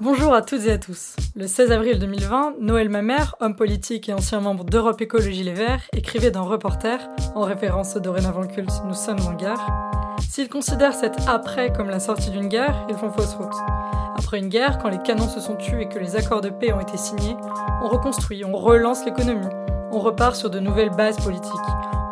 [0.00, 1.16] Bonjour à toutes et à tous.
[1.34, 5.82] Le 16 avril 2020, Noël Mamère, homme politique et ancien membre d'Europe Écologie Les Verts,
[5.92, 6.98] écrivait dans Reporter,
[7.34, 9.66] en référence au dorénavant culte Nous sommes en guerre,
[10.34, 13.73] S'ils considèrent cet après comme la sortie d'une guerre, ils font fausse route.
[14.24, 16.72] Après une guerre, quand les canons se sont tus et que les accords de paix
[16.72, 17.36] ont été signés,
[17.82, 19.46] on reconstruit, on relance l'économie,
[19.92, 21.52] on repart sur de nouvelles bases politiques.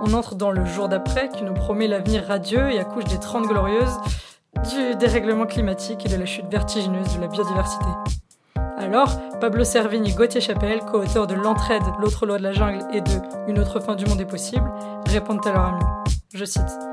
[0.02, 3.46] On entre dans le jour d'après qui nous promet l'avenir radieux et accouche des 30
[3.46, 3.96] glorieuses
[4.70, 7.86] du dérèglement climatique et de la chute vertigineuse de la biodiversité.
[8.76, 13.00] Alors, Pablo Servigne et Gauthier Chapelle, co-auteurs de L'entraide, l'autre loi de la jungle et
[13.00, 13.10] de
[13.48, 14.70] Une autre fin du monde est possible,
[15.06, 15.82] répondent à leur ami.
[16.34, 16.91] Je cite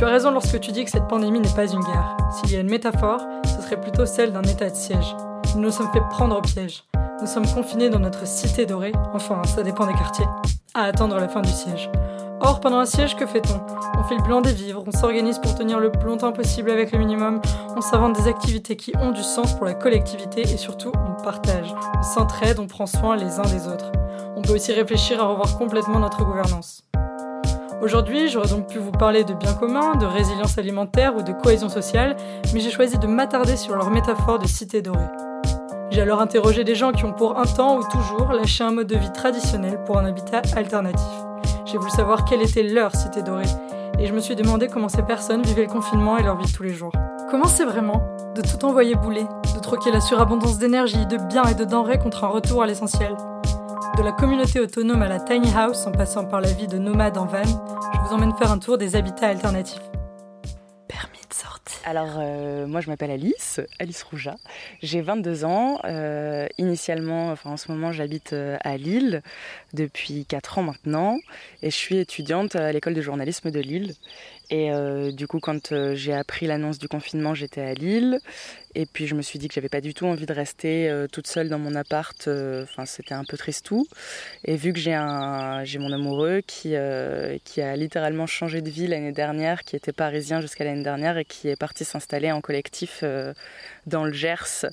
[0.00, 2.16] Tu as raison lorsque tu dis que cette pandémie n'est pas une guerre.
[2.32, 5.14] S'il y a une métaphore, ce serait plutôt celle d'un état de siège.
[5.54, 6.84] Nous nous sommes fait prendre au piège.
[7.20, 10.24] Nous sommes confinés dans notre cité dorée, enfin, ça dépend des quartiers,
[10.72, 11.90] à attendre la fin du siège.
[12.40, 13.60] Or, pendant un siège, que fait-on?
[13.98, 16.92] On fait le plan des vivres, on s'organise pour tenir le plus longtemps possible avec
[16.92, 17.42] le minimum,
[17.76, 21.74] on s'invente des activités qui ont du sens pour la collectivité et surtout, on partage.
[21.98, 23.92] On s'entraide, on prend soin les uns des autres.
[24.34, 26.84] On peut aussi réfléchir à revoir complètement notre gouvernance.
[27.82, 31.70] Aujourd'hui, j'aurais donc pu vous parler de bien commun, de résilience alimentaire ou de cohésion
[31.70, 32.14] sociale,
[32.52, 35.08] mais j'ai choisi de m'attarder sur leur métaphore de cité dorée.
[35.90, 38.86] J'ai alors interrogé des gens qui ont pour un temps ou toujours lâché un mode
[38.86, 41.08] de vie traditionnel pour un habitat alternatif.
[41.64, 43.48] J'ai voulu savoir quelle était leur cité dorée.
[43.98, 46.62] Et je me suis demandé comment ces personnes vivaient le confinement et leur vie tous
[46.62, 46.92] les jours.
[47.30, 48.02] Comment c'est vraiment
[48.36, 52.24] de tout envoyer bouler, de troquer la surabondance d'énergie, de biens et de denrées contre
[52.24, 53.16] un retour à l'essentiel?
[53.96, 57.18] De la communauté autonome à la tiny house en passant par la vie de nomade
[57.18, 59.80] en van, je vous emmène faire un tour des habitats alternatifs.
[61.84, 64.36] Alors, euh, moi, je m'appelle Alice, Alice Rouja.
[64.82, 65.80] J'ai 22 ans.
[65.84, 69.22] Euh, initialement, enfin, en ce moment, j'habite euh, à Lille
[69.72, 71.18] depuis 4 ans maintenant.
[71.62, 73.94] Et je suis étudiante à l'école de journalisme de Lille.
[74.50, 78.18] Et euh, du coup, quand euh, j'ai appris l'annonce du confinement, j'étais à Lille.
[78.74, 81.06] Et puis, je me suis dit que j'avais pas du tout envie de rester euh,
[81.06, 82.28] toute seule dans mon appart.
[82.28, 83.86] Enfin, c'était un peu triste tout.
[84.44, 86.74] Et vu que j'ai un, j'ai mon amoureux qui
[87.44, 91.24] qui a littéralement changé de vie l'année dernière, qui était parisien jusqu'à l'année dernière et
[91.24, 93.04] qui est parti s'installer en collectif
[93.86, 94.66] dans le Gers,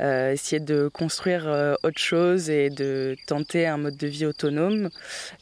[0.00, 4.90] essayer de construire autre chose et de tenter un mode de vie autonome.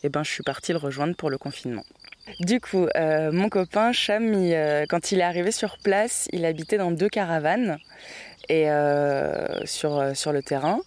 [0.03, 1.85] Et ben, je suis partie le rejoindre pour le confinement.
[2.41, 6.79] Du coup, euh, mon copain Cham, euh, quand il est arrivé sur place, il habitait
[6.79, 7.79] dans deux caravanes
[8.51, 10.81] euh, sur, le terrain.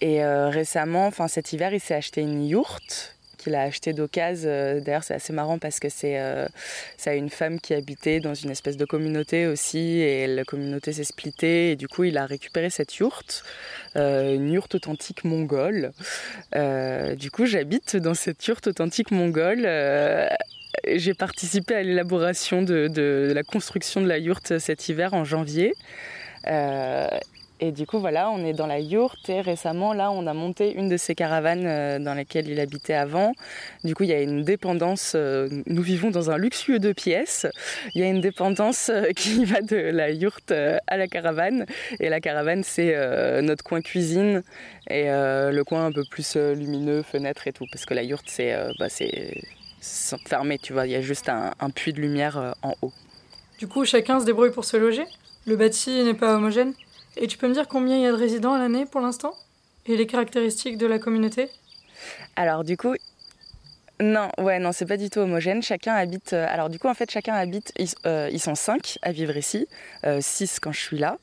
[0.00, 4.50] Et récemment, enfin cet hiver, il s'est acheté une yourte qu'il a acheté d'occasion.
[4.84, 6.20] D'ailleurs, c'est assez marrant parce que c'est
[6.98, 11.04] ça une femme qui habitait dans une espèce de communauté aussi et la communauté s'est
[11.04, 13.42] splittée et du coup, il a récupéré cette yourte,
[13.94, 15.92] une yourte authentique mongole.
[16.52, 19.66] du coup, j'habite dans cette yourte authentique mongole
[20.86, 25.74] j'ai participé à l'élaboration de, la construction de la yourte cet hiver en janvier.
[26.46, 27.08] Euh,
[27.58, 30.74] et du coup, voilà, on est dans la yourte et récemment, là, on a monté
[30.74, 33.32] une de ces caravanes euh, dans lesquelles il habitait avant.
[33.82, 35.14] Du coup, il y a une dépendance.
[35.16, 37.46] Euh, nous vivons dans un luxueux deux pièces.
[37.94, 41.64] Il y a une dépendance qui va de la yourte à la caravane.
[41.98, 42.94] Et la caravane, c'est
[43.40, 44.42] notre coin cuisine
[44.88, 47.64] et le coin un peu plus lumineux, fenêtre et tout.
[47.72, 48.88] Parce que la yourte, c'est bah,
[50.26, 52.92] fermé, tu vois, il y a juste un, puits de lumière euh, en haut.
[53.58, 55.04] Du coup, chacun se débrouille pour se loger
[55.46, 56.74] Le bâti n'est pas homogène
[57.16, 59.34] Et tu peux me dire combien il y a de résidents à l'année pour l'instant?
[59.86, 61.48] Et les caractéristiques de la communauté?
[62.34, 62.94] Alors du coup,
[63.98, 65.62] non, ouais, non, c'est pas du tout homogène.
[65.62, 66.34] Chacun habite.
[66.34, 67.72] Euh, alors, du coup, en fait, chacun habite.
[67.78, 69.66] Ils, euh, sont cinq à vivre ici,
[70.20, 71.16] six quand je suis là.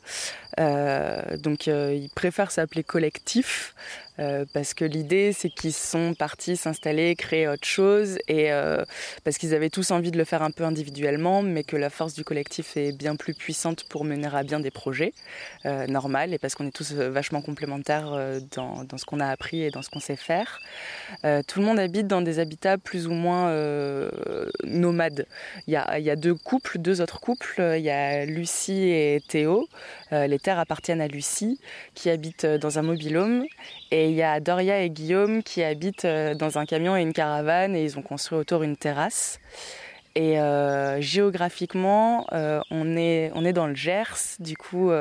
[1.37, 3.75] donc, ils préfèrent s'appeler collectif.
[4.19, 8.83] Euh, parce que l'idée c'est qu'ils sont partis s'installer, créer autre chose et euh,
[9.23, 12.13] parce qu'ils avaient tous envie de le faire un peu individuellement mais que la force
[12.13, 15.13] du collectif est bien plus puissante pour mener à bien des projets
[15.65, 18.11] euh, normal et parce qu'on est tous vachement complémentaires
[18.55, 20.59] dans, ce qu'on a appris et dans ce qu'on sait faire.
[21.47, 23.51] tout le monde habite dans des habitats plus ou moins
[24.63, 25.25] nomades.
[25.67, 28.89] Il y, a, il y a deux couples, deux autres couples, il y a Lucie
[28.89, 29.67] et Théo.
[30.11, 31.59] les terres appartiennent à Lucie
[31.95, 33.45] qui habite dans un mobilhome
[33.91, 37.13] et il y a Doria et Guillaume qui habitent euh, dans un camion et une
[37.13, 39.39] caravane et ils ont construit autour une terrasse.
[40.15, 44.91] Et euh, géographiquement, euh, on, est, on est dans le Gers, du coup,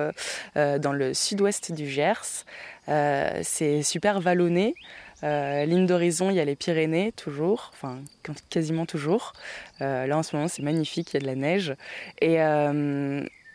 [0.54, 2.44] dans le sud-ouest du Gers.
[2.87, 4.75] c'est super vallonné.
[5.22, 8.00] ligne d'horizon, il y a les Pyrénées, toujours, enfin
[8.49, 9.34] quasiment toujours.
[9.81, 11.75] là, en ce moment, c'est magnifique, il y a de la neige.
[12.22, 12.38] Et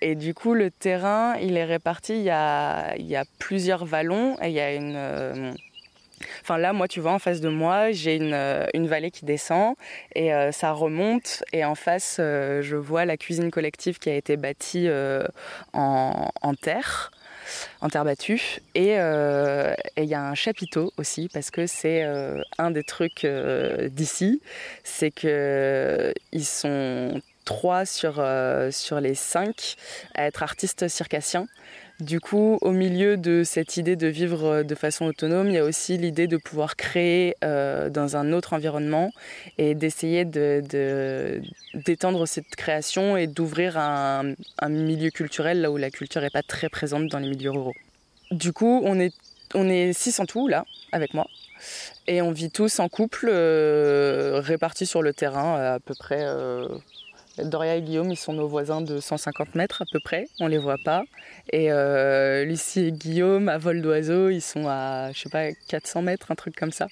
[0.01, 2.17] et du coup, le terrain, il est réparti.
[2.17, 4.95] Il y a, plusieurs vallons et il y a une.
[4.95, 5.53] Euh,
[6.41, 9.25] enfin là, moi, tu vois, en face de moi, j'ai une, euh, une, vallée qui
[9.25, 9.75] descend
[10.13, 11.43] et euh, ça remonte.
[11.51, 14.87] Et en face, je vois la cuisine collective qui a été bâtie
[15.73, 17.11] en, en, terre,
[17.81, 18.59] en terre battue.
[18.75, 22.03] Et il y a un chapiteau aussi parce que c'est
[22.59, 24.41] un des trucs d'ici,
[24.83, 29.77] c'est que ils sont trois sur, euh, sur les cinq
[30.13, 31.47] à être artistes circassiens.
[32.01, 35.57] Du coup, au milieu de cette idée de vivre euh, de façon autonome, il y
[35.57, 39.11] a aussi l'idée de pouvoir créer euh, dans un autre environnement
[39.57, 45.89] et d'essayer d'étendre de, cette création et d'ouvrir un, un, milieu culturel là où la
[45.89, 47.75] culture n'est pas très présente dans les milieux ruraux.
[48.29, 49.15] Du coup, on est,
[49.55, 51.27] on est six en tout là, avec moi.
[52.07, 56.23] Et on vit tous en couple, répartis sur le terrain à peu près
[57.43, 60.57] Doria et Guillaume, ils sont nos voisins de 150 mètres à peu près, on les
[60.57, 61.03] voit pas.
[61.51, 66.01] Et euh, Lucie et Guillaume, à vol d'oiseau, ils sont à, je sais pas, 400
[66.01, 66.87] mètres, un truc comme ça.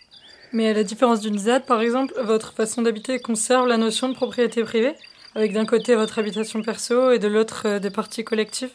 [0.51, 4.13] Mais à la différence d'une ZAD, par exemple, votre façon d'habiter conserve la notion de
[4.13, 4.93] propriété privée,
[5.35, 8.71] avec d'un côté votre habitation perso et de l'autre euh, des parties collectives?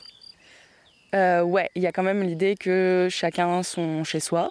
[1.15, 4.51] Euh, Ouais, il y a quand même l'idée que chacun son chez soi.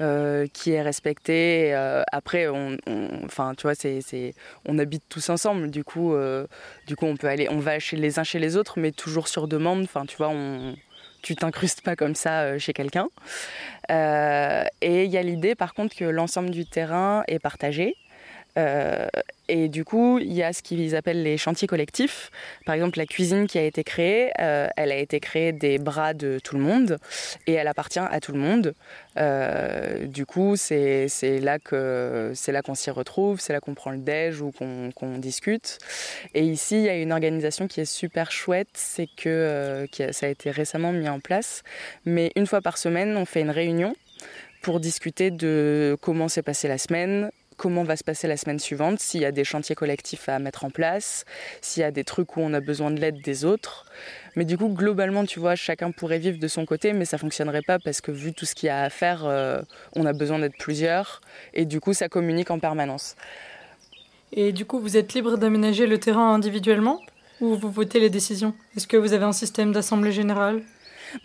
[0.00, 1.74] Euh, qui est respecté.
[1.74, 2.76] Euh, après, on,
[3.24, 4.34] enfin, tu vois, c'est,
[4.66, 5.70] on habite tous ensemble.
[5.70, 6.46] Du coup, euh,
[6.86, 9.28] du coup, on peut aller, on va chez les uns chez les autres, mais toujours
[9.28, 9.82] sur demande.
[9.84, 10.32] Enfin, tu vois,
[11.22, 13.08] tu t'incrustes pas comme ça chez quelqu'un.
[13.90, 17.94] et il y a l'idée, par contre, que l'ensemble du terrain est partagé.
[18.58, 19.06] Euh,
[19.48, 22.30] et du coup, il y a ce qu'ils appellent les chantiers collectifs.
[22.64, 26.14] Par exemple, la cuisine qui a été créée, euh, elle a été créée des bras
[26.14, 26.98] de tout le monde
[27.46, 28.74] et elle appartient à tout le monde.
[29.18, 31.08] Euh, du coup, c'est
[31.40, 35.18] là que c'est là qu'on s'y retrouve, c'est là qu'on prend le déj ou qu'on
[35.18, 35.78] discute.
[36.34, 40.28] Et ici, il y a une organisation qui est super chouette, c'est que ça a
[40.28, 41.62] été récemment mis en place.
[42.04, 43.94] Mais une fois par semaine, on fait une réunion
[44.62, 47.30] pour discuter de comment s'est passée la semaine,
[47.62, 50.64] comment va se passer la semaine suivante, s'il y a des chantiers collectifs à mettre
[50.64, 51.24] en place,
[51.60, 53.86] s'il y a des trucs où on a besoin de l'aide des autres.
[54.34, 57.62] Mais du coup, globalement, tu vois, chacun pourrait vivre de son côté, mais ça fonctionnerait
[57.62, 59.62] pas parce que vu tout ce qu'il y a à faire, euh,
[59.94, 61.20] on a besoin d'être plusieurs.
[61.54, 63.14] Et du coup, ça communique en permanence.
[64.32, 67.00] Et du coup, vous êtes libre d'aménager le terrain individuellement
[67.40, 68.54] ou vous votez les décisions?
[68.76, 70.62] Est-ce que vous avez un système d'assemblée générale?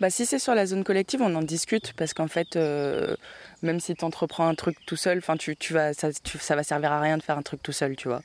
[0.00, 3.16] Bah, si c'est sur la zone collective, on en discute parce qu'en fait, euh,
[3.62, 6.62] même si tu entreprends un truc tout seul, enfin tu, tu vas, ça, ça, va
[6.62, 8.22] servir à rien de faire un truc tout seul, tu vois.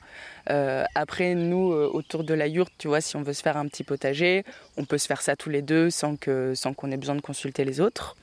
[0.50, 3.56] Euh, après, nous, euh, autour de la yourte, tu vois, si on veut se faire
[3.56, 4.44] un petit potager,
[4.76, 7.20] on peut se faire ça tous les deux sans que sans qu'on ait besoin de
[7.20, 8.16] consulter les autres.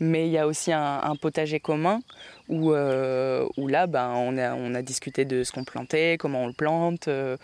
[0.00, 2.00] Mais il y a aussi un, potager commun
[2.48, 6.44] où, euh, où là, ben, on, a, on a discuté de ce qu'on plantait, comment
[6.44, 7.36] on le plante, euh,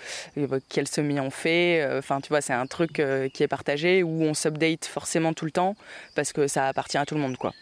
[0.71, 1.87] quel semis on fait.
[1.99, 3.03] Enfin, tu vois, c'est un truc
[3.35, 5.77] qui est partagé où on s'update forcément tout le temps
[6.15, 7.53] parce que ça appartient à tout le monde, quoi.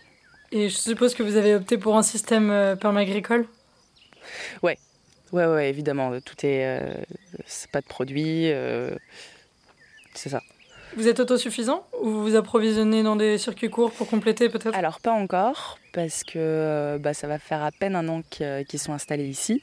[0.55, 3.46] Et je suppose que vous avez opté pour un système euh, permagricole?
[4.62, 4.79] Ouais,
[5.32, 6.20] ouais, ouais, évidemment.
[6.20, 6.94] Tout est, euh,
[7.44, 8.94] c'est pas de produits, euh,
[10.14, 10.41] c'est ça.
[10.96, 14.76] Vous êtes autosuffisant ou vous vous approvisionnez dans des circuits courts pour compléter peut-être?
[14.76, 18.93] Alors pas encore, parce que bah, ça va faire à peine un an qu'ils sont
[18.93, 19.62] installés ici.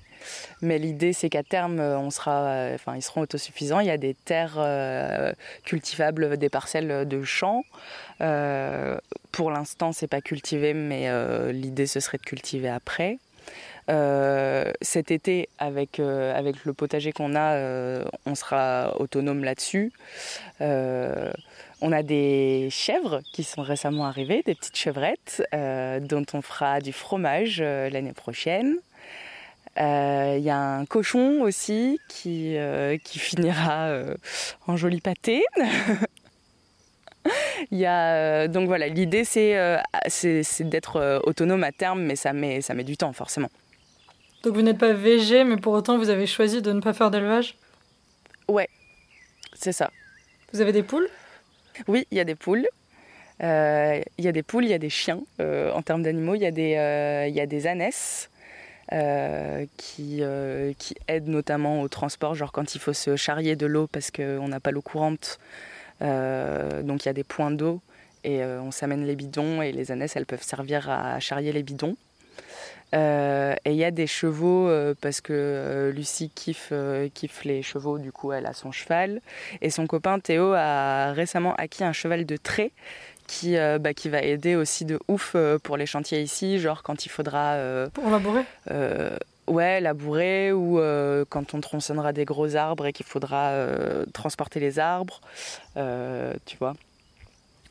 [0.62, 3.80] Mais l'idée, c'est qu'à terme, on sera, enfin, ils seront autosuffisants.
[3.80, 4.60] Il y a des terres
[5.66, 7.63] cultivables, des parcelles de champs.
[9.31, 11.09] pour l'instant, c'est pas cultivé, mais
[11.52, 13.18] l'idée, ce serait de cultiver après.
[13.88, 19.92] Cet été, avec, avec le potager qu'on a, on sera autonome là-dessus.
[20.59, 26.94] on a des chèvres qui sont récemment arrivées, des petites chevrettes, dont on fera du
[26.94, 28.78] fromage l'année prochaine.
[29.78, 34.16] Il euh, y a un cochon aussi qui, euh, qui finira euh,
[34.68, 35.44] en joli pâté.
[37.69, 39.56] Y a, donc voilà, l'idée c'est,
[40.07, 43.50] c'est, d'être autonome à terme, mais ça met, ça met du temps forcément.
[44.44, 47.12] Donc vous n'êtes pas végé, mais pour autant vous avez choisi de ne pas faire
[47.12, 47.56] d'élevage
[48.48, 48.68] Ouais,
[49.54, 49.92] c'est ça.
[50.52, 51.07] Vous avez des poules
[51.88, 52.68] Oui, il y a des poules.
[53.40, 55.21] Il y a des poules, il y a des chiens.
[55.40, 58.30] en termes d'animaux, il y, a des, il y a des ânesses.
[58.94, 63.66] Euh, qui, euh, qui aident notamment au transport, genre quand il faut se charrier de
[63.66, 65.40] l'eau parce qu'on n'a pas l'eau courante.
[66.02, 67.80] Euh, donc il y a des points d'eau
[68.26, 71.95] et on s'amène les bidons et les ânesses elles peuvent servir à charrier les bidons.
[72.94, 74.69] Et il y a des chevaux
[75.02, 76.74] parce que Lucie kiffe,
[77.14, 79.21] kiffe les chevaux, du coup elle a son cheval.
[79.62, 82.71] Et son copain Théo a récemment acquis un cheval de trait
[83.31, 86.83] qui, euh, bah, qui va aider aussi de ouf euh, pour les chantiers ici, genre
[86.83, 87.54] quand il faudra...
[87.54, 88.44] Euh, pour labourer?
[89.48, 90.80] Ouais, labourer ou
[91.30, 93.54] quand on tronçonnera des gros arbres et qu'il faudra
[94.14, 95.19] transporter les arbres,
[95.76, 96.74] tu vois.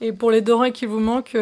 [0.00, 1.36] Et pour les denrées qui vous manquent,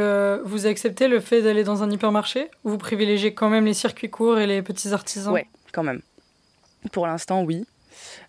[0.45, 2.50] vous acceptez le fait d'aller dans un hypermarché?
[2.65, 5.33] Ou vous privilégiez quand même les circuits courts et les petits artisans?
[5.33, 6.00] Ouais, quand même.
[6.93, 7.67] Pour l'instant, oui.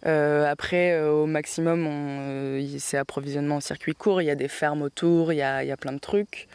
[0.06, 4.22] Euh, après, euh, au maximum, euh, c'est approvisionnement en circuit court.
[4.22, 6.48] Il y a des fermes autour, il y a, plein de trucs.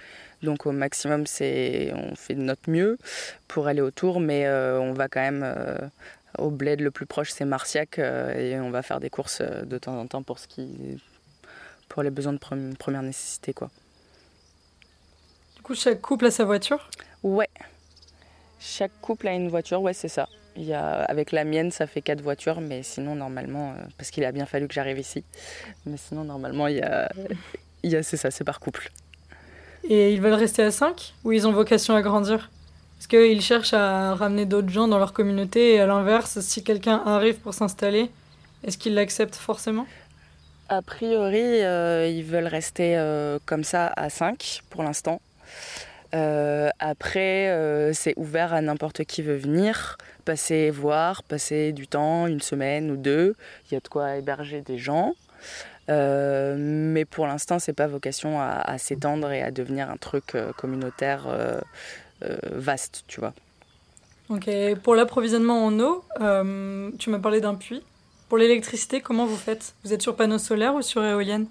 [0.42, 2.98] Donc au maximum, c'est on fait de notre mieux
[3.48, 5.90] pour aller autour, mais on va quand même
[6.38, 9.98] au bled le plus proche, c'est Marciac, et on va faire des courses de temps
[9.98, 10.68] en temps pour ce qui,
[11.88, 13.70] pour les besoins de première nécessité, quoi.
[15.56, 16.90] Du coup, chaque couple a sa voiture?
[17.22, 17.48] Ouais.
[18.60, 20.28] Chaque couple a une voiture, ouais, c'est ça.
[20.56, 24.10] Il y a, avec la mienne, ça fait quatre voitures, mais sinon, normalement, euh, parce
[24.10, 25.24] qu'il a bien fallu que j'arrive ici.
[25.86, 27.10] Mais sinon, normalement, il y a,
[27.82, 28.90] il y a c'est ça, c'est par couple.
[29.88, 32.50] Et ils veulent rester à 5 ou ils ont vocation à grandir?
[32.98, 37.02] Est-ce qu'ils cherchent à ramener d'autres gens dans leur communauté et à l'inverse, si quelqu'un
[37.04, 38.10] arrive pour s'installer,
[38.62, 39.86] est-ce qu'ils l'acceptent forcément?
[40.68, 45.20] A priori, euh, ils veulent rester euh, comme ça à 5 pour l'instant.
[46.12, 52.90] après, c'est ouvert à n'importe qui veut venir passer voir, passer du temps, une semaine
[52.90, 53.34] ou deux.
[53.66, 55.14] Il y a de quoi héberger des gens.
[55.90, 60.52] Euh, mais pour l'instant, c'est pas vocation à, s'étendre et à devenir un truc euh,
[60.52, 61.60] communautaire euh,
[62.52, 63.34] vaste, tu vois.
[64.30, 64.48] Ok.
[64.82, 66.04] Pour l'approvisionnement en eau,
[66.98, 67.82] tu m'as parlé d'un puits.
[68.34, 69.74] Pour l'électricité, comment vous faites?
[69.84, 71.46] Vous êtes sur panneaux solaires ou sur éoliennes?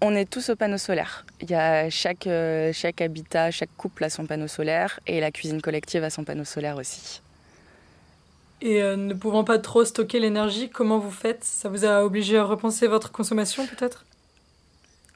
[0.00, 1.26] On est tous au panneau solaire.
[1.42, 2.26] Il y a chaque,
[2.72, 6.44] chaque habitat, chaque couple a son panneau solaire et la cuisine collective a son panneau
[6.44, 7.20] solaire aussi.
[8.62, 11.44] Et euh, ne pouvant pas trop stocker l'énergie, comment vous faites?
[11.44, 14.06] Ça vous a obligé à repenser votre consommation peut-être?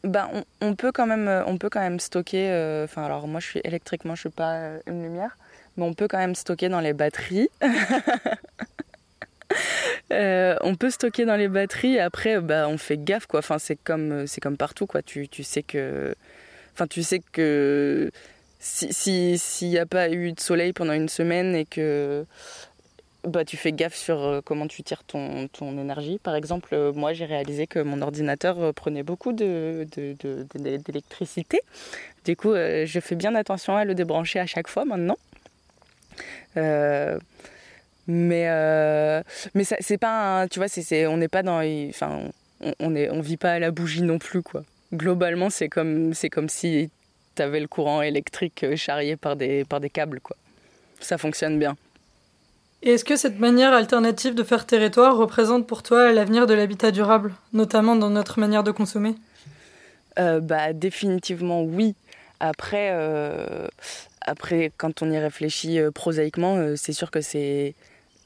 [0.05, 0.29] Ben,
[0.61, 2.51] on, peut quand même, euh, on peut quand même stocker.
[2.51, 5.39] Euh, enfin, alors moi, je suis électriquement, je suis pas une lumière,
[5.79, 7.49] mais on peut quand même stocker dans les batteries.
[10.11, 11.99] on peut stocker dans les batteries.
[11.99, 13.41] Après, bah, on fait gaffe, quoi.
[13.59, 15.03] C'est comme, c'est comme partout, quoi.
[15.03, 16.15] Tu, tu sais que,
[18.59, 22.25] s'il n'y a pas eu de soleil pendant une semaine et que
[23.25, 26.19] bah, tu fais gaffe sur euh, comment tu tires ton, énergie.
[26.19, 31.61] Par exemple, euh, moi, j'ai réalisé que mon ordinateur euh, prenait beaucoup d'électricité.
[32.25, 35.17] Du coup, je fais bien attention à le débrancher à chaque fois maintenant.
[38.11, 39.23] Mais
[39.55, 42.23] mais c'est pas tu vois c'est on n'est pas dans enfin
[42.61, 44.63] on, on est on vit pas à la bougie non plus quoi.
[44.93, 46.91] Globalement c'est comme c'est comme si
[47.37, 50.37] tu avais le courant électrique charrié par des par des câbles quoi.
[51.01, 51.77] Ça fonctionne bien.
[52.83, 56.91] Et est-ce que cette manière alternative de faire territoire représente pour toi l'avenir de l'habitat
[56.91, 59.15] durable, notamment dans notre manière de consommer?
[60.19, 61.95] Euh, bah, Définitivement oui.
[62.41, 63.69] Après, euh,
[64.23, 67.75] après, quand on y réfléchit euh, prosaïquement, c'est sûr que c'est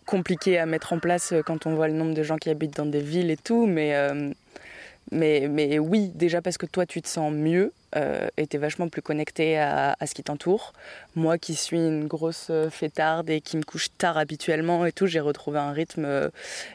[0.07, 2.87] compliqué à mettre en place quand on voit le nombre de gens qui habitent dans
[2.87, 3.95] des villes et tout, mais,
[5.11, 9.03] mais, mais oui, déjà parce que toi tu te sens mieux euh, était vachement plus
[9.03, 10.73] connecté à, ce qui t'entoure.
[11.15, 15.07] Moi qui suis une grosse euh, fêtarde et qui me couche tard habituellement et tout,
[15.07, 16.05] j'ai retrouvé un rythme.
[16.05, 16.29] Euh,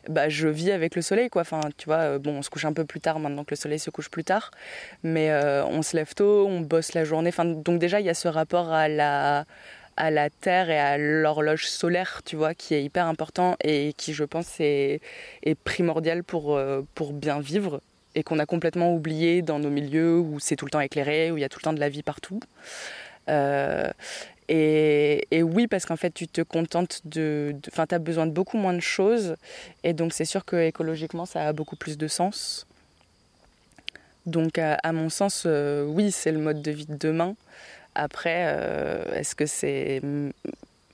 [0.07, 1.41] bah, je vis avec le soleil quoi.
[1.41, 3.79] Enfin, tu vois, bon, on se couche un peu plus tard maintenant que le soleil
[3.79, 4.51] se couche plus tard,
[5.03, 5.29] mais
[5.65, 7.29] on se lève tôt, on bosse la journée.
[7.29, 9.45] Enfin, donc déjà il y a ce rapport à la
[9.99, 14.13] à la Terre et à l'horloge solaire, tu vois, qui est hyper important et qui,
[14.13, 15.01] je pense, est,
[15.63, 16.59] primordial pour,
[16.95, 17.81] pour bien vivre
[18.15, 21.37] et qu'on a complètement oublié dans nos milieux où c'est tout le temps éclairé, où
[21.37, 22.39] il y a tout le temps de la vie partout.
[23.29, 23.89] Euh,
[24.47, 27.55] et, oui, parce qu'en fait, tu te contentes de.
[27.67, 29.35] Enfin, tu as besoin de beaucoup moins de choses.
[29.83, 32.65] Et donc, c'est sûr que écologiquement, ça a beaucoup plus de sens.
[34.25, 37.35] Donc, à, mon sens, euh, oui, c'est le mode de vie de demain.
[38.01, 40.01] Après, euh, est-ce que c'est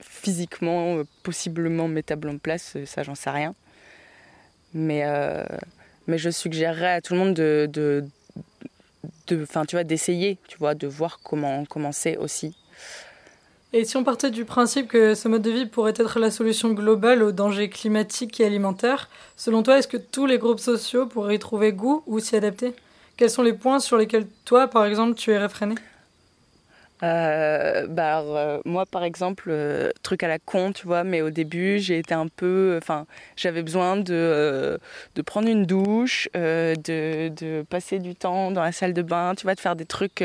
[0.00, 2.76] physiquement, possiblement mettable en place?
[2.84, 3.54] Ça, j'en sais rien.
[4.74, 5.04] Mais
[6.06, 8.04] mais je suggérerais à tout le monde de, de,
[9.28, 12.56] de tu vois, d'essayer, tu vois, de voir comment commencer aussi.
[13.72, 16.72] Et si on partait du principe que ce mode de vie pourrait être la solution
[16.72, 21.34] globale aux dangers climatiques et alimentaires, selon toi, est-ce que tous les groupes sociaux pourraient
[21.34, 22.74] y trouver goût ou s'y adapter?
[23.16, 25.74] Quels sont les points sur lesquels toi, par exemple, tu es réfréné
[27.02, 31.28] euh, bah euh, moi par exemple euh, truc à la con tu vois mais au
[31.28, 34.78] début j'ai été un peu enfin j'avais besoin de
[35.14, 39.42] de prendre une douche de, de passer du temps dans la salle de bain tu
[39.44, 40.24] vois de faire des trucs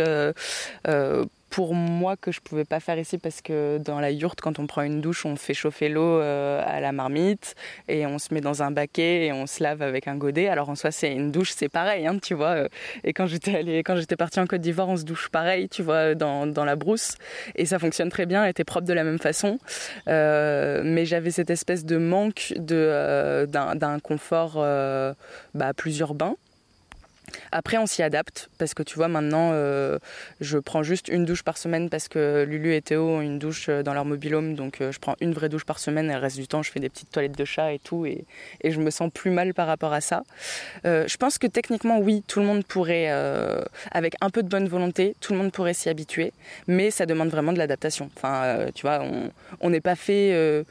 [1.52, 4.68] pour moi que je pouvais pas faire ici parce que dans la yourte, quand on
[4.68, 7.56] prend une douche, on fait chauffer l'eau euh, à la marmite
[7.90, 10.48] et on se met dans un baquet et on se lave avec un godet.
[10.48, 12.70] Alors en soi, c'est une douche, c'est pareil, hein, tu vois.
[13.04, 15.84] Et quand j'étais allée, quand j'étais partie en Côte d'Ivoire, on se douche pareil, tu
[15.84, 17.16] vois, dans, dans la brousse
[17.56, 19.60] et ça fonctionne très bien, était propre de la même façon.
[20.08, 24.54] Euh, mais j'avais cette espèce de manque de euh, d'un confort
[25.54, 26.38] bah, plus urbain.
[27.52, 30.00] Après, on s'y adapte parce que tu vois, maintenant, euh,
[30.40, 33.68] je prends juste une douche par semaine parce que Lulu et Théo ont une douche
[33.70, 34.56] euh, dans leur mobilhome.
[34.56, 36.72] Donc, euh, je prends une vraie douche par semaine et le reste du temps, je
[36.72, 38.06] fais des petites toilettes de chat et tout.
[38.06, 38.26] Et,
[38.64, 40.24] je me sens plus mal par rapport à ça.
[40.84, 43.10] je pense que techniquement, oui, tout le monde pourrait,
[43.92, 46.32] avec un peu de bonne volonté, tout le monde pourrait s'y habituer.
[46.68, 48.10] Mais ça demande vraiment de l'adaptation.
[48.16, 49.04] Enfin, tu vois,
[49.60, 50.64] on n'est pas fait.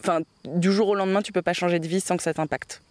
[0.00, 2.82] Enfin, du jour au lendemain, tu peux pas changer de vie sans que ça t'impacte.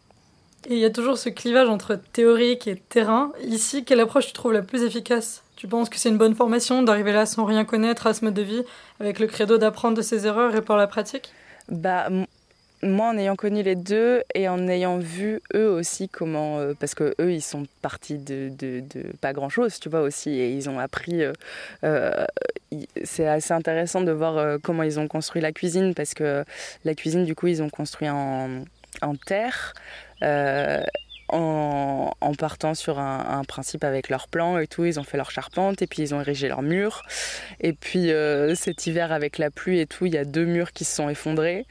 [0.70, 3.32] Et il y a toujours ce clivage entre théorique et terrain.
[3.44, 5.44] Ici, quelle approche tu trouves la plus efficace?
[5.56, 8.34] Tu penses que c'est une bonne formation d'arriver là sans rien connaître à ce mode
[8.34, 8.64] de vie,
[9.00, 11.32] avec le credo d'apprendre de ses erreurs et par la pratique?
[11.70, 12.10] Bah
[12.84, 16.96] moi, en ayant connu les deux et en ayant vu eux aussi comment, euh, parce
[16.96, 18.52] que eux, ils sont partis de,
[19.22, 21.24] pas grand chose, tu vois aussi, et ils ont appris.
[21.24, 21.34] Euh,
[21.84, 22.26] euh,
[23.04, 26.44] c'est assez intéressant de voir comment ils ont construit la cuisine, parce que
[26.86, 28.66] la cuisine, du coup, ils ont construit en
[29.26, 29.74] terre.
[30.24, 30.84] Euh,
[31.30, 34.86] en, partant sur un, principe avec leur plan et tout.
[34.86, 37.04] Ils ont fait leur charpente et puis ils ont érigé leurs murs.
[37.60, 40.74] Et puis euh, cet hiver avec la pluie et tout, il y a deux murs
[40.74, 41.66] qui se sont effondrés.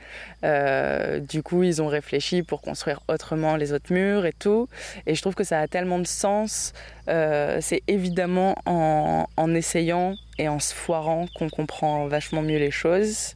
[0.44, 4.68] Euh, du coup, ils ont réfléchi pour construire autrement les autres murs et tout.
[5.06, 6.73] Et je trouve que ça a tellement de sens.
[7.06, 13.35] C'est évidemment en, en, essayant et en se foirant qu'on comprend vachement mieux les choses.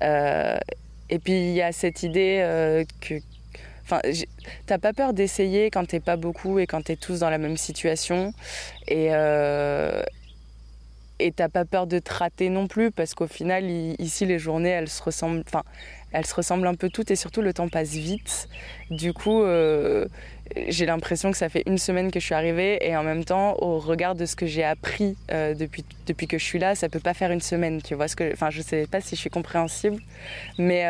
[0.00, 3.20] et puis il y a cette idée que
[4.66, 7.56] T'as pas peur d'essayer quand t'es pas beaucoup et quand t'es tous dans la même
[7.56, 8.32] situation.
[8.88, 10.02] Et, euh,
[11.36, 13.64] t'as pas peur de te rater non plus parce qu'au final,
[13.98, 15.42] ici, les journées, elles se ressemblent.
[15.46, 15.62] Enfin,
[16.12, 18.48] elles se ressemblent un peu toutes et surtout le temps passe vite.
[18.90, 20.06] Du coup, euh,
[20.68, 23.54] j'ai l'impression que ça fait une semaine que je suis arrivée et en même temps,
[23.58, 26.88] au regard de ce que j'ai appris euh, depuis, depuis que je suis là, ça
[26.88, 27.82] peut pas faire une semaine.
[27.82, 30.00] Tu vois ce que, enfin, je sais pas si je suis compréhensible,
[30.58, 30.86] mais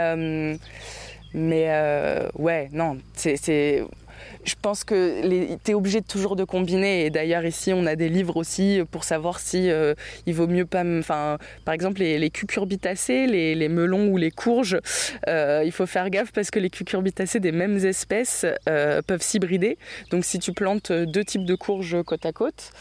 [1.34, 3.84] mais euh, ouais, non, c'est.
[4.44, 7.04] Je pense que tu es obligé toujours de combiner.
[7.04, 9.94] Et d'ailleurs, ici, on a des livres aussi pour savoir si euh,
[10.26, 10.82] il vaut mieux pas.
[10.84, 14.78] Enfin, par exemple, les, les cucurbitacées, les, les, melons ou les courges,
[15.28, 19.78] euh, il faut faire gaffe parce que les cucurbitacées des mêmes espèces peuvent s'hybrider.
[20.10, 22.72] Donc, si tu plantes deux types de courges côte à côte,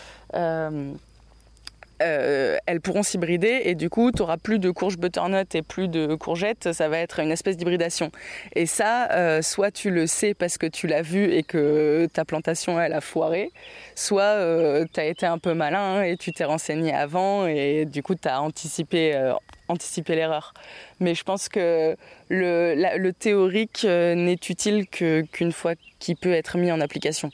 [2.02, 5.88] euh, elles pourront s'hybrider et du coup, tu auras plus de courges butternut et plus
[5.88, 6.72] de courgettes.
[6.74, 8.12] Ça va être une espèce d'hybridation.
[8.56, 12.26] Et ça, euh, soit tu le sais parce que tu l'as vu et que ta
[12.26, 13.52] plantation, elle a foiré,
[13.96, 18.04] soit euh, tu as été un peu malin et tu t'es renseigné avant et du
[18.04, 19.34] coup, tu as anticipé,
[19.68, 20.54] anticipé l'erreur.
[21.00, 21.96] Mais je pense que
[22.30, 27.32] le, le théorique n'est utile qu'une fois qu'il peut être mis en application.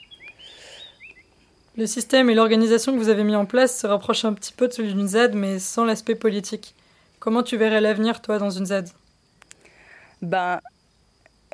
[1.78, 4.70] Le système et l'organisation que vous avez mis en place se rapprochent un petit peu
[4.70, 6.74] de celui d'une ZAD, mais sans l'aspect politique.
[7.20, 8.88] Comment tu verrais l'avenir, toi, dans une ZAD
[10.22, 10.62] Ben,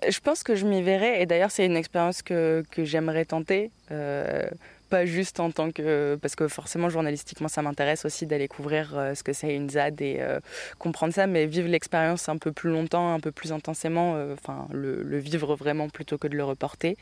[0.07, 3.71] je pense que je m'y verrais, et d'ailleurs, c'est une expérience que, que j'aimerais tenter.
[3.89, 4.47] Euh,
[4.91, 9.15] pas juste en tant que parce que forcément journalistiquement ça m'intéresse aussi d'aller couvrir euh,
[9.15, 10.41] ce que c'est une ZAD et euh,
[10.79, 15.01] comprendre ça mais vivre l'expérience un peu plus longtemps un peu plus intensément enfin le,
[15.01, 16.97] le, vivre vraiment plutôt que de le reporter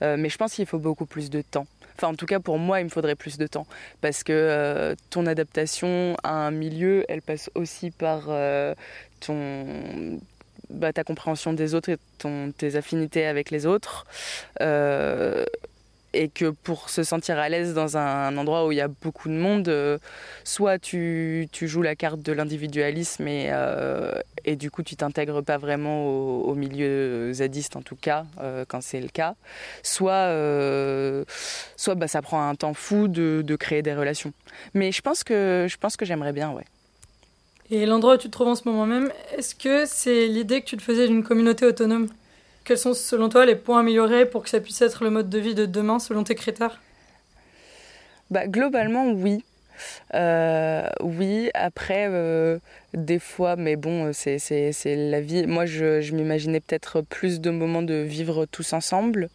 [0.00, 1.68] mais je pense qu'il faut beaucoup plus de temps
[2.00, 3.66] Enfin, en tout cas, pour moi, il me faudrait plus de temps.
[4.00, 8.74] Parce que euh, ton adaptation à un milieu, elle passe aussi par euh,
[9.20, 10.18] ton,
[10.70, 14.06] bah, ta compréhension des autres et ton, tes affinités avec les autres.
[14.62, 15.44] Euh,
[16.12, 19.28] et que pour se sentir à l'aise dans un endroit où il y a beaucoup
[19.28, 19.98] de monde, euh,
[20.44, 24.12] soit tu, joues la carte de l'individualisme et, euh,
[24.44, 28.82] et, du coup tu t'intègres pas vraiment au, milieu zadiste en tout cas, euh, quand
[28.82, 29.34] c'est le cas,
[29.82, 30.28] soit,
[31.76, 34.32] soit bah, ça prend un temps fou de, de, créer des relations.
[34.74, 36.64] Mais je pense que, je pense que j'aimerais bien, ouais.
[37.70, 40.66] Et l'endroit où tu te trouves en ce moment même, est-ce que c'est l'idée que
[40.66, 42.08] tu te faisais d'une communauté autonome?
[42.70, 45.40] Quels sont selon toi les points améliorés pour que ça puisse être le mode de
[45.40, 46.80] vie de demain selon tes critères?
[48.30, 49.42] Bah, Globalement, oui.
[50.14, 52.60] Euh, oui, après, euh,
[52.94, 54.38] des fois, mais bon, c'est
[54.84, 55.48] la vie.
[55.48, 59.30] Moi, je, m'imaginais peut-être plus de moments de vivre tous ensemble.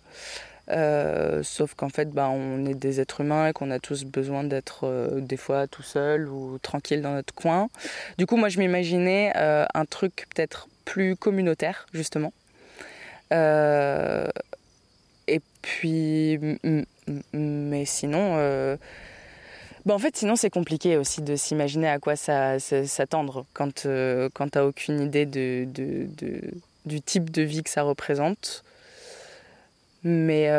[0.71, 4.45] Euh, sauf qu'en fait, bah, on est des êtres humains et qu'on a tous besoin
[4.45, 7.67] d'être des fois tout seul ou tranquille dans notre coin.
[8.17, 12.31] Du coup, moi, je m'imaginais un truc peut-être plus communautaire, justement.
[13.33, 14.27] Euh,
[15.27, 16.39] et puis,
[17.33, 18.37] mais sinon,
[19.85, 24.49] Bah, en fait, sinon, c'est compliqué aussi de s'imaginer à quoi s'attendre quand, euh, quand
[24.49, 28.63] tu n'as aucune idée du type de vie que ça représente.
[30.03, 30.49] Mais,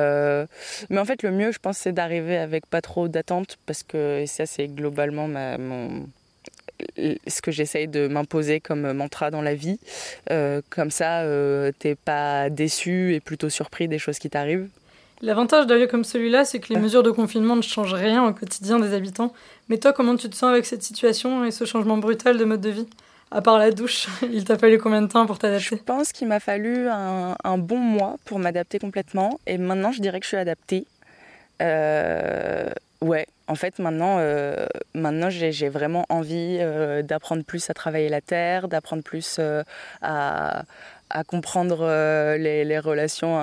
[0.91, 4.25] mais en fait, le mieux, je pense, c'est d'arriver avec pas trop d'attentes parce que
[4.27, 6.07] ça, c'est globalement ma, mon,
[7.27, 9.79] ce que j'essaye de m'imposer comme mantra dans la vie.
[10.31, 14.69] Euh, comme ça, euh, t'es pas déçu et plutôt surpris des choses qui t'arrivent.
[15.23, 18.33] L'avantage d'un lieu comme celui-là, c'est que les mesures de confinement ne changent rien au
[18.35, 19.33] quotidien des habitants.
[19.69, 22.61] Mais toi, comment tu te sens avec cette situation et ce changement brutal de mode
[22.61, 22.87] de vie?
[23.31, 25.77] À part la douche, il t'a fallu combien de temps pour t'adapter?
[25.77, 29.41] Je pense qu'il m'a fallu un, un, bon mois pour m'adapter complètement.
[29.47, 30.87] Et maintenant, je dirais que je suis adaptée.
[31.63, 32.69] Euh,
[33.03, 38.23] Ouais, en fait, maintenant, euh, maintenant j'ai vraiment envie euh, d'apprendre plus à travailler la
[38.23, 39.63] terre, d'apprendre plus euh,
[40.01, 40.65] à,
[41.29, 41.87] comprendre
[42.37, 43.39] les, les, relations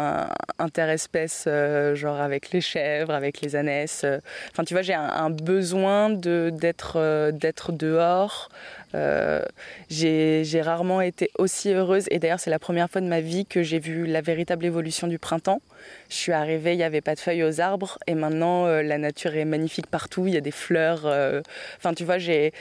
[0.59, 1.47] interespèces,
[1.93, 4.05] genre avec les chèvres, avec les ânesses.
[4.51, 8.49] Enfin, tu vois, j'ai un, un, besoin d'être d'être dehors,
[8.95, 9.41] euh,
[9.89, 13.63] j'ai rarement été aussi heureuse et d'ailleurs c'est la première fois de ma vie que
[13.63, 15.61] j'ai vu la véritable évolution du printemps.
[16.09, 18.97] Je suis arrivée, il n'y avait pas de feuilles aux arbres et maintenant euh, la
[18.97, 21.05] nature est magnifique partout, il y a des fleurs.
[21.05, 21.41] Euh,
[21.77, 22.53] enfin tu vois, j'ai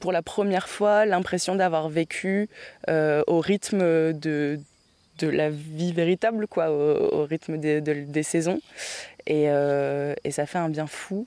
[0.00, 2.48] pour la première fois l'impression d'avoir vécu
[2.88, 4.58] au rythme de,
[5.22, 8.60] la vie véritable, quoi, au, rythme des, saisons.
[9.26, 9.48] Et,
[10.30, 11.26] ça fait un bien fou.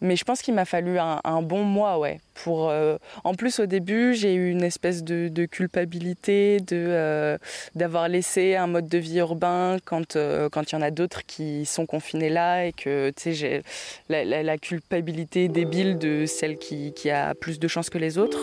[0.00, 2.20] Mais je pense qu'il m'a fallu un, bon mois, ouais.
[2.34, 7.38] Pour, euh, en plus, au début, j'ai eu une espèce de, culpabilité de euh,
[7.74, 11.24] d'avoir laissé un mode de vie urbain quand euh, quand il y en a d'autres
[11.26, 13.62] qui sont confinés là et que j'ai
[14.08, 18.38] la, la, culpabilité débile de celle qui, qui a plus de chance que les autres.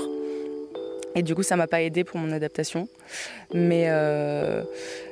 [1.15, 2.89] Et du coup, ça m'a pas aidé pour mon adaptation.
[3.53, 3.87] Mais,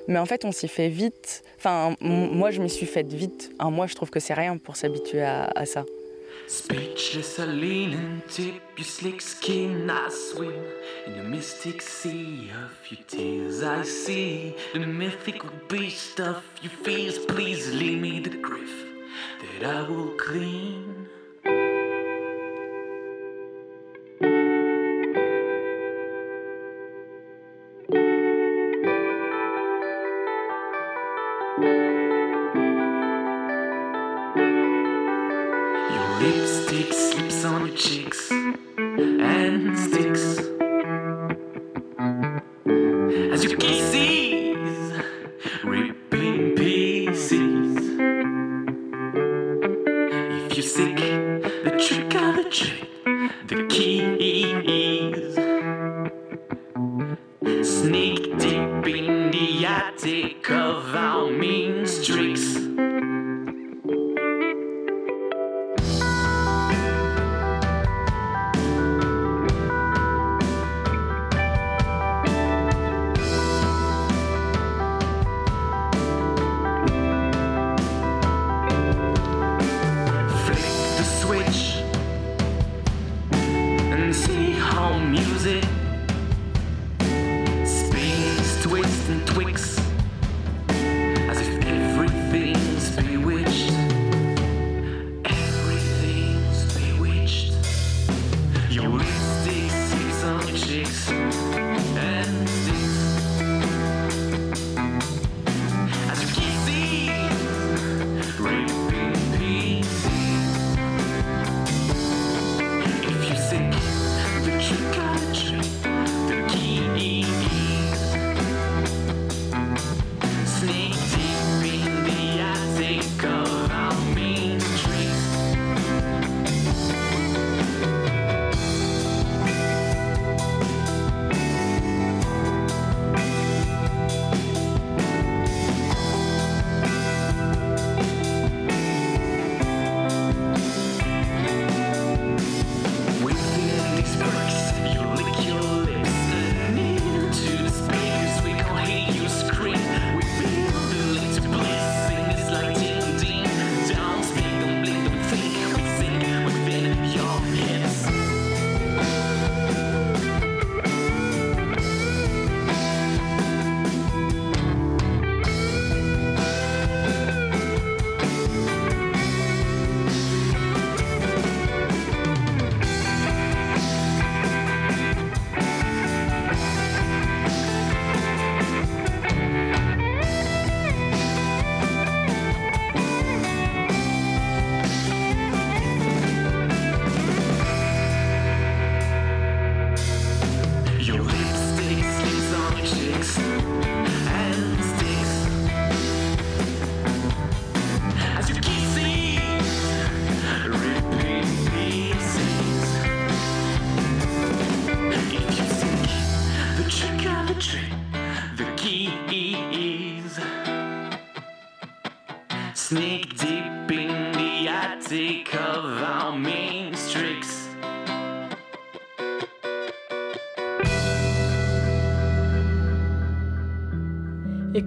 [0.07, 1.43] mais en fait, on s'y fait vite.
[1.57, 3.51] Enfin, moi, je m'y suis faite vite.
[3.59, 5.85] Un mois, je trouve que c'est rien pour s'habituer à ça.
[6.47, 9.89] Speechless, I lean and tip your slick skin.
[9.89, 10.53] I swim
[11.07, 13.63] in the mystic sea of your tears.
[13.63, 17.17] I see the mythical beast of your fears.
[17.17, 18.85] Please leave me the grief
[19.41, 21.07] that I will clean.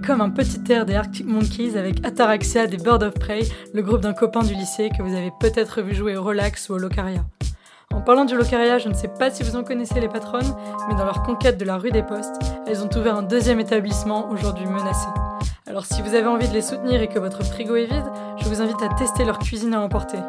[0.07, 3.41] Comme un petit air des Arctic Monkeys avec Ataraxia des Bird of Prey,
[3.73, 6.75] le groupe d'un copain du lycée que vous avez peut-être vu jouer au Relax ou
[6.75, 7.25] au Locaria.
[7.93, 10.55] En parlant du Locaria, je ne sais pas si vous en connaissez les patronnes,
[10.87, 14.29] mais dans leur conquête de la rue des Postes, elles ont ouvert un deuxième établissement
[14.29, 15.07] aujourd'hui menacé.
[15.67, 18.05] Alors si vous avez envie de les soutenir et que votre frigo est vide,
[18.37, 20.19] je vous invite à tester leur cuisine à emporter.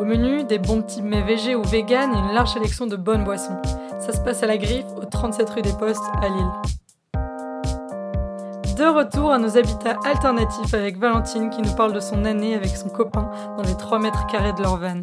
[0.00, 3.62] Au menu, des bons petits mets ou vegan et une large sélection de bonnes boissons.
[4.00, 6.79] Ça se passe à la Griffe, au 37 rue des Postes, à Lille
[8.80, 12.74] de retour à nos habitats alternatifs avec Valentine qui nous parle de son année avec
[12.74, 15.02] son copain dans les 3 mètres carrés de leur van.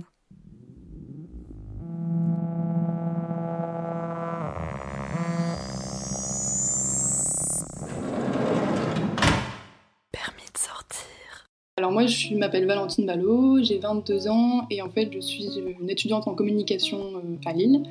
[11.80, 15.92] Alors moi, je m'appelle Valentine Ballot, j'ai 22 ans et en fait, je suis une
[15.92, 17.84] étudiante en communication euh, à Lille.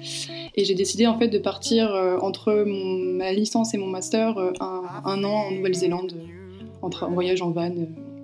[0.56, 4.50] Et j'ai décidé en fait de partir euh, entre ma licence et mon master euh,
[4.60, 6.14] un, an en Nouvelle-Zélande,
[6.82, 7.72] en, en, voyage en van,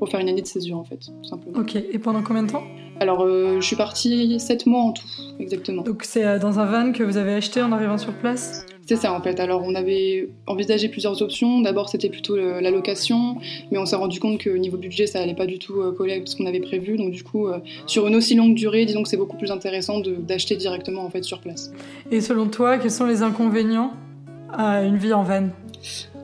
[0.01, 1.57] pour faire une année de césure en fait, tout simplement.
[1.57, 2.65] Ok, et pendant combien de temps?
[2.99, 5.07] Alors, je suis partie 7 mois en tout,
[5.39, 5.83] exactement.
[5.83, 8.67] Donc c'est dans un van que vous avez acheté en arrivant sur place?
[8.87, 9.39] C'est ça en fait.
[9.41, 11.61] Alors on avait envisagé plusieurs options.
[11.61, 13.37] D'abord c'était plutôt la location,
[13.71, 16.15] mais on s'est rendu compte que niveau budget ça allait pas du tout euh, coller
[16.15, 16.97] avec ce qu'on avait prévu.
[16.97, 20.01] Donc du coup, euh, sur une aussi longue durée, disons que c'est beaucoup plus intéressant
[20.01, 21.73] d'acheter directement en fait sur place.
[22.11, 23.93] Et selon toi, quels sont les inconvénients
[24.53, 25.49] à une vie en van?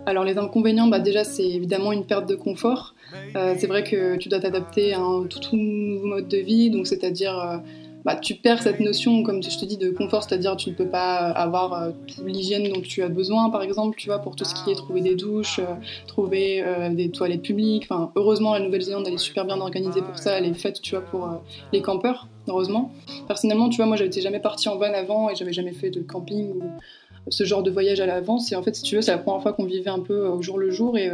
[0.07, 2.95] Alors les inconvénients, bah déjà c'est évidemment une perte de confort.
[3.37, 6.87] Euh, c'est vrai que tu dois t'adapter à un tout, nouveau mode de vie, donc
[6.87, 7.63] c'est-à-dire
[8.09, 10.89] bah, tu perds cette notion, comme je te dis, de confort, c'est-à-dire tu ne peux
[10.89, 11.91] pas avoir euh,
[12.25, 15.03] l'hygiène dont tu as besoin, par exemple, tu vois, pour tout ce qui est trouver
[15.03, 15.75] des douches, euh,
[16.07, 17.83] trouver euh, des toilettes publiques.
[17.85, 20.95] Enfin, heureusement, la Nouvelle-Zélande, elle est super bien organisée pour ça, elle est faite, tu
[20.95, 21.29] vois, pour
[21.71, 22.93] les campeurs, heureusement.
[23.27, 26.01] Personnellement, tu vois, moi, j'étais jamais partie en van avant et j'avais jamais fait de
[26.01, 26.63] camping ou
[27.31, 28.53] ce genre de voyage à l'avance.
[28.53, 30.43] Et en fait, si tu veux, c'est la première fois qu'on vivait un peu au
[30.43, 31.11] jour le jour et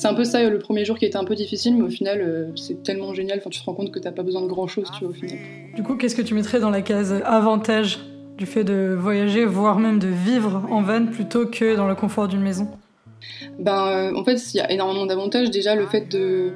[0.00, 2.22] c'est un peu ça le premier jour qui était un peu difficile, mais au final,
[2.22, 3.38] euh, c'est tellement génial.
[3.38, 5.14] Enfin, tu te rends compte que t'as pas besoin de grand chose, tu vois, au
[5.14, 5.36] final.
[5.76, 7.98] Du coup, qu'est-ce que tu mettrais dans la case avantage
[8.38, 12.28] du fait de voyager, voire même de vivre en van plutôt que dans le confort
[12.28, 12.66] d'une maison?
[13.58, 15.50] Ben, euh, en fait, il y a énormément d'avantages.
[15.50, 16.52] Déjà, le fait de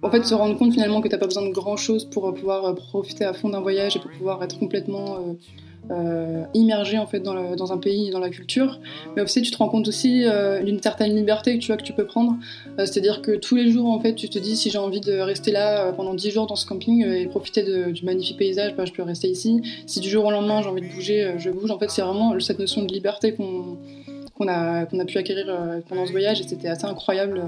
[0.00, 2.64] en fait, se rendre compte finalement que t'as pas besoin de grand chose pour pouvoir
[2.64, 5.34] euh, profiter à fond d'un voyage et pour pouvoir être complètement euh,
[6.54, 8.80] immergé en fait dans, un pays, dans la culture.
[9.16, 11.82] Mais aussi, tu te rends compte aussi euh, d'une certaine liberté que tu vois que
[11.82, 12.36] tu peux prendre.
[12.78, 15.18] Euh, c'est-à-dire que tous les jours, en fait, tu te dis si j'ai envie de
[15.18, 17.62] rester là pendant 10 jours dans ce camping et profiter
[17.92, 19.62] du magnifique paysage, bah, je peux rester ici.
[19.86, 21.70] Si du jour au lendemain j'ai envie de bouger, je bouge.
[21.70, 23.78] En fait, c'est vraiment cette notion de liberté qu'on
[24.46, 25.46] a, qu'on a pu acquérir
[25.88, 27.42] pendant ce voyage et c'était assez incroyable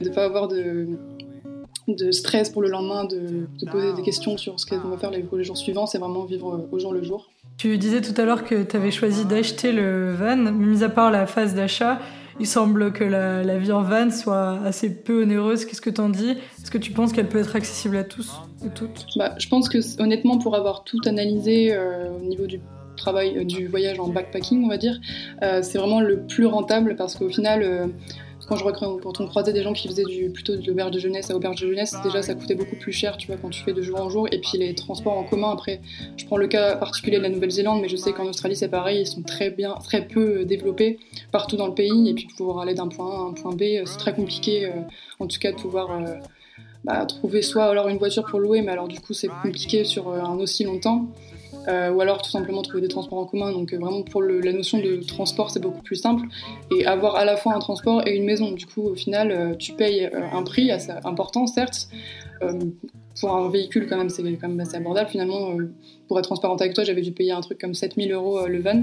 [0.00, 4.58] de ne pas avoir de stress pour le lendemain, de, de poser des questions sur
[4.60, 7.30] ce qu'on va faire les, les jours suivants, c'est vraiment vivre au jour le jour.
[7.60, 11.10] Tu disais tout à l'heure que tu avais choisi d'acheter le van, mis à part
[11.10, 12.00] la phase d'achat,
[12.38, 15.66] il semble que la, vie en van soit assez peu onéreuse.
[15.66, 16.30] Qu'est-ce que tu en dis?
[16.30, 18.32] Est-ce que tu penses qu'elle peut être accessible à tous
[18.64, 19.04] et toutes?
[19.14, 22.62] Bah, Je pense que honnêtement, pour avoir tout analysé euh, au niveau du
[22.96, 24.98] travail, euh, du voyage en backpacking, on va dire,
[25.42, 27.90] euh, c'est vraiment le plus rentable parce qu'au final
[28.50, 31.30] quand, je, quand on croisait des gens qui faisaient du, plutôt de l'auberge de jeunesse
[31.30, 33.72] à auberge de jeunesse, déjà ça coûtait beaucoup plus cher, tu vois, quand tu fais
[33.72, 34.26] de jour en jour.
[34.32, 35.80] Et puis les transports en commun, après,
[36.16, 39.02] je prends le cas particulier de la Nouvelle-Zélande, mais je sais qu'en Australie c'est pareil,
[39.02, 40.98] ils sont très bien, très peu développés
[41.30, 42.08] partout dans le pays.
[42.08, 44.66] Et puis pouvoir aller d'un point A à un point B, euh, c'est très compliqué,
[44.66, 44.72] euh,
[45.20, 46.14] en tout cas de pouvoir euh,
[46.82, 50.12] bah, trouver soit alors une voiture pour louer, mais alors du coup c'est compliqué sur
[50.12, 51.06] un aussi longtemps.
[51.68, 53.52] Euh, ou alors tout simplement trouver des transports en commun.
[53.52, 56.26] Donc euh, vraiment pour la notion de transport, c'est beaucoup plus simple.
[56.70, 58.52] Et avoir à la fois un transport et une maison.
[58.52, 61.88] Du coup, au final, euh, tu payes un prix assez important, certes.
[63.20, 65.10] pour un véhicule, quand même, c'est quand même assez abordable.
[65.10, 65.54] Finalement,
[66.08, 68.82] pour être transparente avec toi, j'avais dû payer un truc comme 7000 euros le van.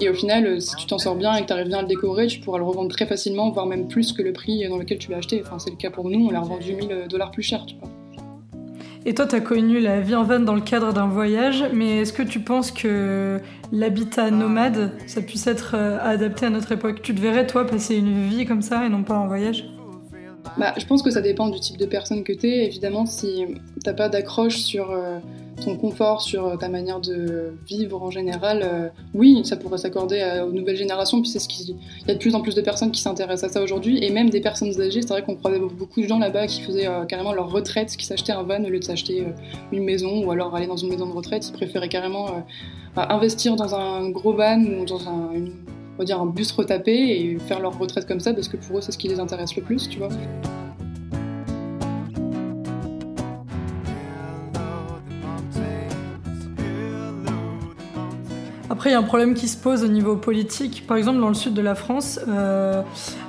[0.00, 1.88] Et au final, si tu t'en sors bien et que tu arrives bien à le
[1.88, 4.98] décorer, tu pourras le revendre très facilement, voire même plus que le prix dans lequel
[4.98, 5.40] tu l'as acheté.
[5.44, 7.88] Enfin, c'est le cas pour nous, on l'a revendu 1000 dollars plus cher, tu vois.
[9.06, 11.98] Et toi, tu as connu la vie en van dans le cadre d'un voyage, mais
[11.98, 13.40] est-ce que tu penses que
[13.72, 17.00] l'habitat nomade, ça puisse être euh, adapté à notre époque?
[17.02, 19.64] Tu te verrais, toi, passer une vie comme ça et non pas en voyage?
[20.56, 22.64] Bah, Je pense que ça dépend du type de personne que tu es.
[22.64, 23.44] Évidemment, si
[23.84, 25.18] t'as pas d'accroche sur euh,
[25.64, 30.42] ton confort, sur euh, ta manière de vivre en général, euh, oui, ça pourrait s'accorder
[30.46, 31.20] aux nouvelles générations.
[31.20, 33.52] Puis c'est ce qu'il y a de plus en plus de personnes qui s'intéressent à
[33.52, 35.02] ça aujourd'hui, et même des personnes âgées.
[35.02, 38.32] C'est vrai qu'on croisait beaucoup de gens là-bas qui faisaient carrément leur retraite, qui s'achetaient
[38.32, 39.24] un van au lieu de s'acheter
[39.72, 41.48] une maison ou alors aller dans une maison de retraite.
[41.48, 42.44] Ils préféraient carrément
[42.96, 45.30] investir dans un gros van ou dans un,
[45.98, 48.78] on va dire, un bus retapé et faire leur retraite comme ça parce que pour
[48.78, 50.10] eux, c'est ce qui les intéresse le plus, tu vois.
[58.70, 60.84] Après, il y a un problème qui se pose au niveau politique.
[60.86, 62.82] Par exemple, dans le sud de la France, euh,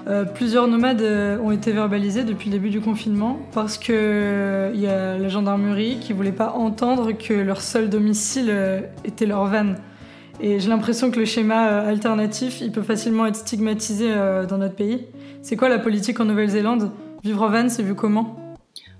[0.08, 4.86] euh, plusieurs nomades euh, ont été verbalisés depuis le début du confinement parce que y
[4.86, 8.53] a la gendarmerie qui voulait pas entendre que leur seul domicile
[9.03, 9.73] était leur van.
[10.41, 14.13] Et j'ai l'impression que le schéma alternatif, il peut facilement être stigmatisé
[14.49, 15.06] dans notre pays.
[15.41, 16.91] C'est quoi la politique en Nouvelle-Zélande?
[17.23, 18.38] Vivre en van, c'est vu comment?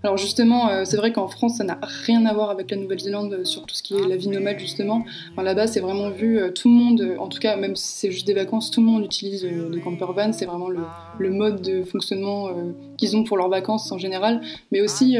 [0.02, 3.34] Alors justement, euh, c'est vrai qu'en France, ça n'a rien à voir avec la Nouvelle-Zélande
[3.34, 5.04] euh, sur tout ce qui est la vie nomade justement.
[5.38, 8.26] Là-bas, c'est vraiment vu, euh, tout le monde, en tout cas, même si c'est juste
[8.26, 10.32] des vacances, tout le monde utilise le camper van.
[10.32, 12.50] C'est vraiment le, mode de fonctionnement
[12.98, 14.42] qu'ils ont pour leurs vacances en général.
[14.72, 15.18] Mais aussi,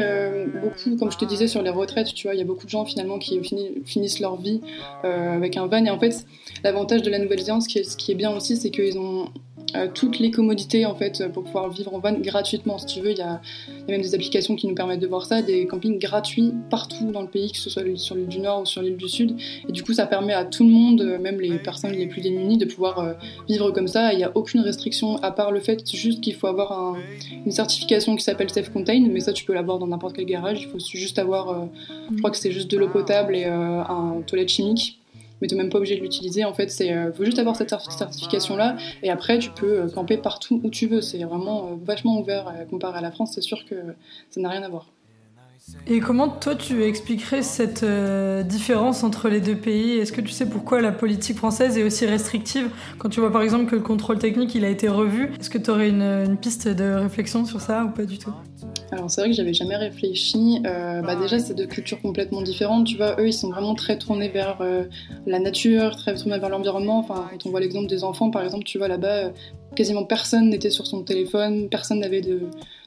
[0.60, 2.70] beaucoup, comme je te disais, sur les retraites, tu vois, il y a beaucoup de
[2.70, 3.40] gens finalement qui
[3.84, 4.60] finissent leur vie
[5.02, 5.84] avec un van.
[5.84, 6.26] Et en fait,
[6.64, 9.28] l'avantage de la Nouvelle-Zélande, ce qui est bien aussi, c'est qu'ils ont
[9.74, 12.78] euh, toutes les commodités en fait pour pouvoir vivre en van gratuitement.
[12.78, 13.40] Si tu veux il y, a,
[13.88, 17.28] même des applications qui nous permettent de voir ça des campings gratuits partout dans le
[17.28, 19.36] pays que ce soit sur l'île du Nord ou sur l'île du Sud.
[19.68, 22.58] Et du coup ça permet à tout le monde même les personnes les plus démunies
[22.58, 23.12] de pouvoir euh,
[23.48, 24.12] vivre comme ça.
[24.12, 26.96] Il n'y a aucune restriction à part le fait juste qu'il faut avoir
[27.44, 30.62] une certification qui s'appelle Safe Contain mais ça tu peux l'avoir dans n'importe quel garage.
[30.62, 31.66] Il faut juste avoir euh,
[32.12, 34.99] je crois que c'est juste de l'eau potable et un toilette chimique
[35.40, 36.44] mais tu n'es même pas obligé de l'utiliser.
[36.44, 40.16] En fait, il euh, faut juste avoir cette certification-là, et après, tu peux euh, camper
[40.16, 41.00] partout où tu veux.
[41.00, 43.32] C'est vraiment euh, vachement ouvert comparé à la France.
[43.34, 43.76] C'est sûr que
[44.30, 44.86] ça n'a rien à voir.
[45.86, 47.84] Et comment toi tu expliquerais cette
[48.46, 49.98] différence entre les deux pays?
[49.98, 52.68] Est-ce que tu sais pourquoi la politique française est aussi restrictive?
[52.98, 55.58] Quand tu vois par exemple que le contrôle technique il a été revu, est-ce que
[55.58, 58.32] tu aurais une, piste de réflexion sur ça ou pas du tout?
[58.92, 60.60] Alors c'est vrai que j'avais jamais réfléchi.
[60.66, 62.86] Euh, bah déjà c'est deux cultures complètement différentes.
[62.86, 64.84] Tu vois, eux ils sont vraiment très tournés vers euh,
[65.26, 66.98] la nature, très tournés vers l'environnement.
[66.98, 69.30] Enfin quand on voit l'exemple des enfants par exemple, tu vois là-bas euh,
[69.76, 72.40] quasiment personne n'était sur son téléphone, personne n'avait de.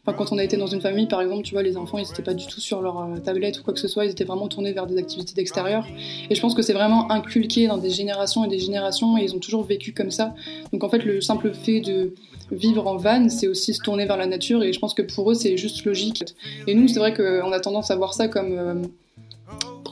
[0.05, 2.23] Quand on a été dans une famille par exemple, tu vois les enfants ils n'étaient
[2.23, 4.73] pas du tout sur leur tablette ou quoi que ce soit, ils étaient vraiment tournés
[4.73, 5.85] vers des activités d'extérieur.
[6.29, 9.33] Et je pense que c'est vraiment inculqué dans des générations et des générations et ils
[9.33, 10.35] ont toujours vécu comme ça.
[10.73, 12.13] Donc en fait le simple fait de
[12.51, 15.31] vivre en van, c'est aussi se tourner vers la nature et je pense que pour
[15.31, 16.23] eux c'est juste logique.
[16.67, 18.89] Et nous, c'est vrai qu'on a tendance à voir ça comme.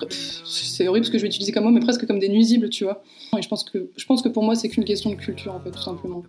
[0.10, 2.84] C'est horrible ce que je vais utiliser comme mot, mais presque comme des nuisibles, tu
[2.84, 3.04] vois.
[3.38, 5.60] Et je pense que, je pense que pour moi, c'est qu'une question de culture, en
[5.60, 6.24] fait, tout simplement.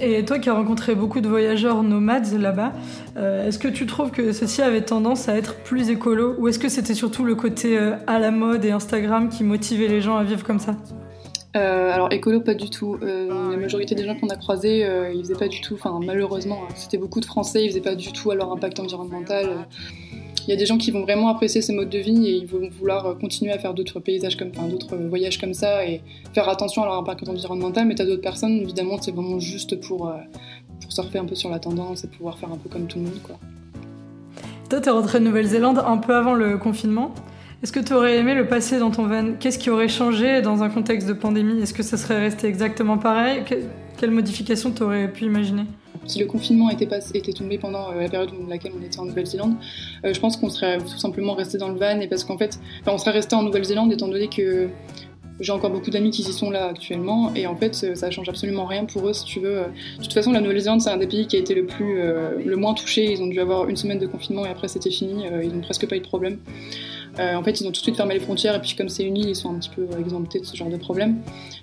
[0.00, 2.72] Et toi qui as rencontré beaucoup de voyageurs nomades là-bas,
[3.16, 6.58] euh, est-ce que tu trouves que ceci avait tendance à être plus écolo Ou est-ce
[6.58, 10.16] que c'était surtout le côté euh, à la mode et Instagram qui motivait les gens
[10.16, 10.76] à vivre comme ça?
[11.56, 12.98] Euh, alors écolo pas du tout.
[13.02, 15.74] Euh, la majorité des gens qu'on a croisés, euh, ils faisaient pas du tout.
[15.74, 18.78] Enfin malheureusement, hein, c'était beaucoup de Français, ils faisaient pas du tout à leur impact
[18.80, 19.66] environnemental.
[20.46, 22.46] Il y a des gens qui vont vraiment apprécier ces modes de vie et ils
[22.46, 26.02] vont vouloir continuer à faire d'autres paysages comme, enfin, d'autres voyages comme ça et
[26.34, 27.86] faire attention à leur impact environnemental.
[27.86, 30.12] Mais t'as d'autres personnes, évidemment, c'est vraiment juste pour,
[30.80, 33.06] pour surfer un peu sur la tendance et pouvoir faire un peu comme tout le
[33.06, 33.38] monde, quoi.
[34.70, 37.12] Toi, t'es rentré de Nouvelle-Zélande un peu avant le confinement.
[37.62, 39.34] Est-ce que tu aurais aimé le passer dans ton van?
[39.40, 41.60] Qu'est-ce qui aurait changé dans un contexte de pandémie?
[41.60, 43.42] Est-ce que ça serait resté exactement pareil?
[43.96, 45.62] Quelle modification tu aurais pu imaginer?
[46.06, 49.04] Si le confinement était, était tombé pendant euh, la période dans laquelle on était en
[49.04, 49.54] Nouvelle-Zélande,
[50.04, 52.58] euh, je pense qu'on serait tout simplement resté dans le van et parce qu'en fait,
[52.86, 54.68] on serait resté en Nouvelle-Zélande étant donné que
[55.38, 58.64] j'ai encore beaucoup d'amis qui y sont là actuellement et en fait ça change absolument
[58.64, 59.64] rien pour eux si tu veux.
[59.98, 62.38] De toute façon la Nouvelle-Zélande c'est un des pays qui a été le plus euh,
[62.42, 63.12] le moins touché.
[63.12, 65.24] Ils ont dû avoir une semaine de confinement et après c'était fini.
[65.42, 66.38] ils n'ont presque pas eu de problème.
[67.18, 69.04] Euh, en fait, ils ont tout de suite fermé les frontières et puis comme c'est
[69.04, 71.16] une île, ils sont un petit peu exemptés de ce genre de problème.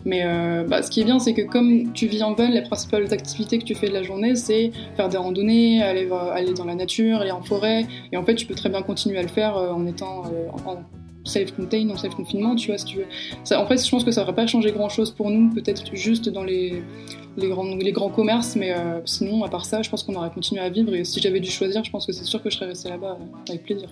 [0.05, 2.61] Mais euh, bah, ce qui est bien, c'est que comme tu vis en van, les
[2.61, 6.07] principales activités que tu fais de la journée, c'est faire des randonnées, aller,
[6.55, 7.85] dans la nature, aller en forêt.
[8.11, 10.23] Et en fait, tu peux très bien continuer à le faire euh, en étant
[10.65, 10.83] en
[11.25, 13.05] self-contained, en self-confinement, tu vois, si tu veux.
[13.43, 16.27] Ça, en fait, je pense que ça n'aurait pas changé grand-chose pour nous, peut-être juste
[16.27, 16.83] dans les,
[17.37, 20.59] les, grands, les grands commerces, mais sinon, à part ça, je pense qu'on aurait continué
[20.59, 20.93] à vivre.
[20.93, 23.17] Et si j'avais dû choisir, je pense que c'est sûr que je serais restée là-bas
[23.47, 23.87] avec plaisir.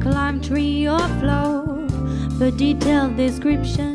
[0.00, 1.86] Climb tree or flow,
[2.38, 3.89] but detailed descriptions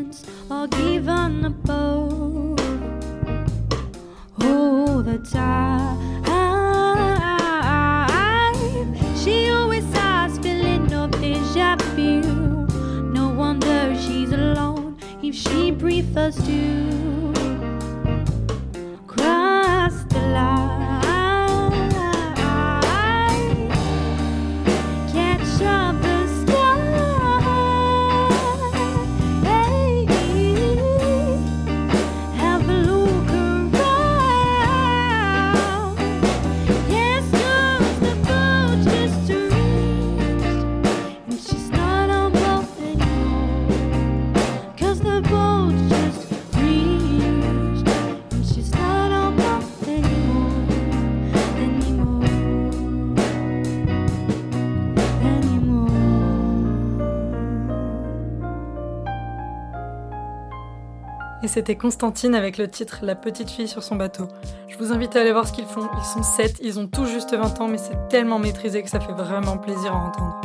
[61.56, 64.28] c'était Constantine avec le titre La petite fille sur son bateau.
[64.68, 65.88] Je vous invite à aller voir ce qu'ils font.
[65.96, 69.00] Ils sont 7, ils ont tout juste 20 ans, mais c'est tellement maîtrisé que ça
[69.00, 70.40] fait vraiment plaisir à entendre.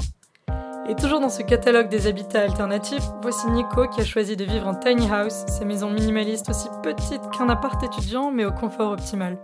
[0.87, 4.65] Et toujours dans ce catalogue des habitats alternatifs, voici Nico qui a choisi de vivre
[4.65, 9.37] en tiny house, ces maisons minimalistes aussi petites qu'un appart étudiant, mais au confort optimal.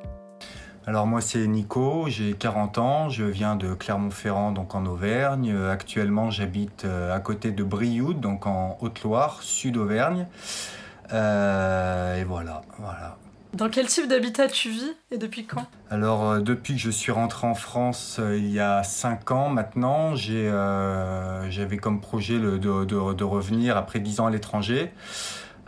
[0.86, 5.54] Alors moi c'est Nico, j'ai 40 ans, je viens de Clermont-Ferrand donc en Auvergne.
[5.70, 10.28] Actuellement j'habite euh, à côté de Brioude donc en Haute-Loire, sud-Auvergne.
[10.30, 13.18] Euh, et voilà, voilà.
[13.54, 15.66] Dans quel type d'habitat tu vis et depuis quand?
[15.90, 19.50] Alors euh, depuis que je suis rentré en France euh, il y a 5 ans
[19.50, 24.32] maintenant, j'ai, euh, j'avais comme projet le- de, de- de revenir après 10 ans à
[24.32, 24.92] l'étranger.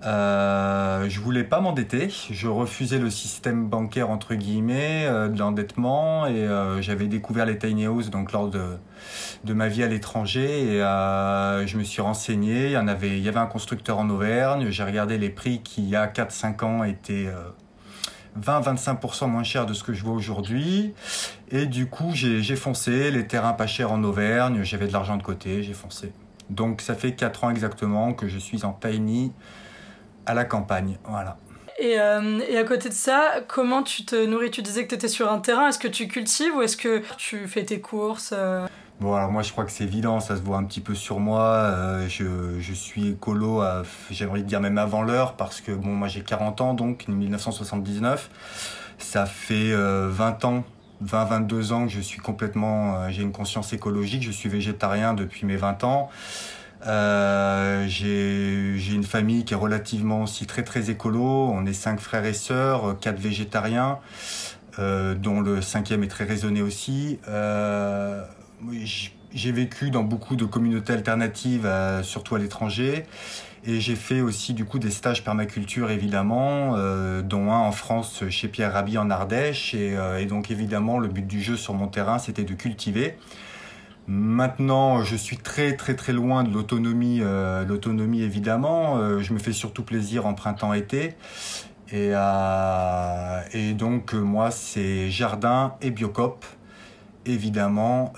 [0.05, 6.25] Euh, je voulais pas m'endetter, je refusais le système bancaire entre guillemets, euh, de l'endettement
[6.25, 8.63] et euh, j'avais découvert les tiny houses donc lors de,
[9.43, 13.17] de ma vie à l'étranger et euh, je me suis renseigné, il y en avait,
[13.17, 16.07] il y avait un constructeur en Auvergne, j'ai regardé les prix qui il y a
[16.07, 17.49] 4-5 ans étaient euh,
[18.39, 20.93] 20-25% moins chers de ce que je vois aujourd'hui.
[21.51, 25.23] Et du coup j'ai foncé, les terrains pas chers en Auvergne, j'avais de l'argent de
[25.23, 26.13] côté, j'ai foncé.
[26.49, 29.33] Donc ça fait 4 ans exactement que je suis en tiny
[30.29, 31.37] à la campagne, voilà.
[31.79, 34.51] et, euh, et à côté de ça, comment tu te nourris?
[34.51, 37.01] Tu disais que tu étais sur un terrain, est-ce que tu cultives ou est-ce que
[37.17, 38.67] tu fais tes courses euh?
[38.99, 41.19] Bon, alors moi je crois que c'est évident, ça se voit un petit peu sur
[41.21, 41.41] moi.
[41.41, 43.63] euh, je, je suis écolo,
[44.11, 47.07] j'ai envie de dire même avant l'heure, parce que bon, moi j'ai 40 ans donc,
[47.07, 48.29] 1979.
[48.97, 50.63] Ça fait euh, 20 ans,
[51.05, 55.45] 20-22 ans que je suis complètement, euh, j'ai une conscience écologique, je suis végétarien depuis
[55.45, 56.09] mes 20 ans.
[56.87, 61.21] Euh, j'ai une famille qui est relativement aussi très très écolo.
[61.21, 63.99] On est cinq frères et sœurs, euh, quatre végétariens,
[64.79, 67.19] euh, dont le cinquième est très raisonné aussi.
[69.31, 71.69] J'ai vécu dans beaucoup de communautés alternatives,
[72.01, 73.05] surtout à l'étranger.
[73.65, 76.75] Et j'ai fait aussi du coup des stages permaculture évidemment,
[77.21, 79.75] dont un en France chez Pierre Rabhi en Ardèche.
[79.75, 83.17] Et, et donc évidemment le but du jeu sur mon terrain c'était de cultiver.
[84.07, 88.97] Maintenant, je suis très très très loin de l'autonomie, euh, l'autonomie évidemment.
[88.97, 91.15] Euh, je me fais surtout plaisir en printemps-été.
[91.91, 96.45] Et, euh, donc moi c'est jardin et biocop,
[97.25, 98.13] évidemment,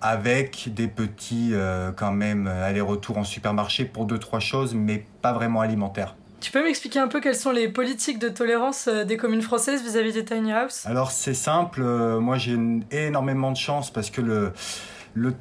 [0.00, 1.52] avec des petits
[1.96, 6.16] quand même allers-retours en supermarché pour deux trois choses, mais pas vraiment alimentaires.
[6.40, 9.82] Tu peux m'expliquer un peu quelles sont les politiques de tolérance euh, des communes françaises
[9.82, 12.56] vis-à-vis des tiny house Alors c'est simple, euh, moi j'ai
[12.92, 14.52] énormément de chance parce que le,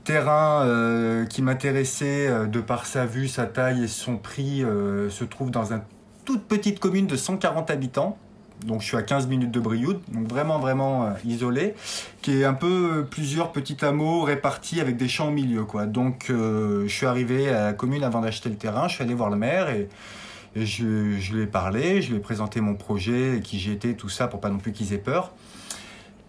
[0.03, 4.63] terrain euh, qui m'intéressait de par sa vue, sa taille et son prix
[5.09, 5.81] se trouve dans une
[6.25, 8.17] toute petite commune de 140 habitants.
[8.65, 11.75] Donc je suis à 15 minutes de Brioude, donc vraiment vraiment isolé,
[12.23, 15.67] qui est un peu plusieurs petits hameaux répartis avec des champs au milieu.
[15.85, 19.29] Donc je suis arrivé à la commune avant d'acheter le terrain, je suis allé voir
[19.29, 19.89] le maire et
[20.65, 24.39] je, lui ai parlé, je lui ai présenté mon projet, qui j'étais, tout ça, pour
[24.39, 25.33] pas non plus qu'ils aient peur.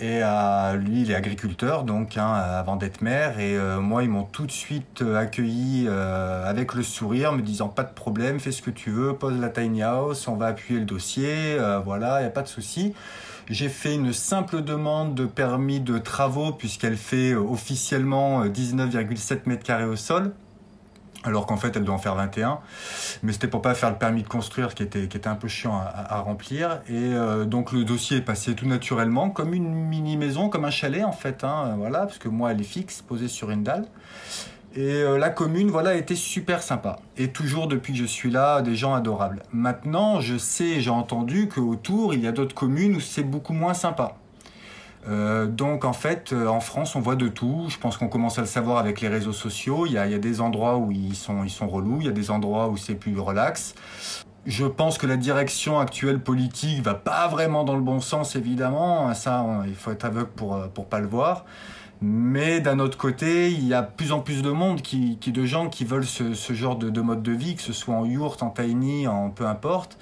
[0.00, 3.40] Et euh, lui, il est agriculteur, donc, hein, avant d'être maire.
[3.40, 7.42] Et euh, moi, ils m'ont tout de suite euh, accueilli euh, avec le sourire, me
[7.42, 10.46] disant pas de problème, fais ce que tu veux, pose la tiny house, on va
[10.46, 12.94] appuyer le dossier, euh, voilà, il n'y a pas de souci.
[13.50, 19.40] J'ai fait une simple demande de permis de travaux, puisqu'elle fait euh, officiellement euh, 19,7
[19.46, 20.32] mètres carrés au sol
[21.24, 22.60] alors qu'en fait elle doit en faire 21
[23.22, 25.48] mais c'était pour pas faire le permis de construire qui était, qui était un peu
[25.48, 26.80] chiant à, remplir.
[26.88, 30.70] Et euh, donc le dossier est passé tout naturellement comme une mini maison comme un
[30.70, 33.86] chalet en fait hein, voilà parce que moi elle est fixe posée sur une dalle.
[34.74, 37.00] Et euh, la commune voilà était super sympa.
[37.16, 39.42] Et toujours depuis que je suis là des gens adorables.
[39.52, 43.74] Maintenant je sais j'ai entendu qu'autour il y a d'autres communes où c'est beaucoup moins
[43.74, 44.17] sympa
[45.06, 47.66] Euh, donc en fait, euh, en France, on voit de tout.
[47.68, 49.86] Je pense qu'on commence à le savoir avec les réseaux sociaux.
[49.86, 52.06] Il y a, il y a des endroits où ils sont, ils sont relous, il
[52.06, 53.74] y a des endroits où c'est plus relax.
[54.46, 59.12] Je pense que la direction actuelle politique va pas vraiment dans le bon sens, évidemment.
[59.14, 61.44] Ça, il faut être aveugle pour, euh, pour pas le voir.
[62.00, 65.44] Mais d'un autre côté, il y a plus en plus de monde, qui, qui de
[65.44, 68.06] gens qui veulent ce, ce genre de, de mode de vie, que ce soit en
[68.06, 69.98] yourte, en tiny, en peu importe.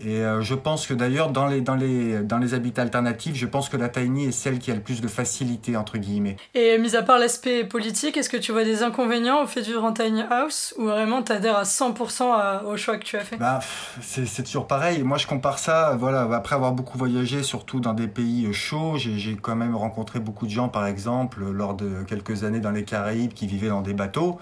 [0.00, 3.46] Et euh, je pense que d'ailleurs, dans les, dans, les, dans les habitats alternatifs, je
[3.46, 6.36] pense que la tiny est celle qui a le plus de facilité, entre guillemets.
[6.54, 9.66] Et mis à part l'aspect politique, est-ce que tu vois des inconvénients au fait de
[9.66, 13.20] vivre en tiny house ou vraiment t'adhères à 100% à- au choix que tu as
[13.20, 13.36] fait?
[13.36, 13.60] Bah,
[14.00, 15.02] c'est toujours pareil.
[15.02, 18.96] Moi, je compare ça, voilà, après avoir beaucoup voyagé, surtout dans des pays euh, chauds,
[18.96, 22.84] j'ai quand même rencontré beaucoup de gens, par exemple, lors de quelques années dans les
[22.84, 24.38] Caraïbes, qui vivaient dans des bateaux.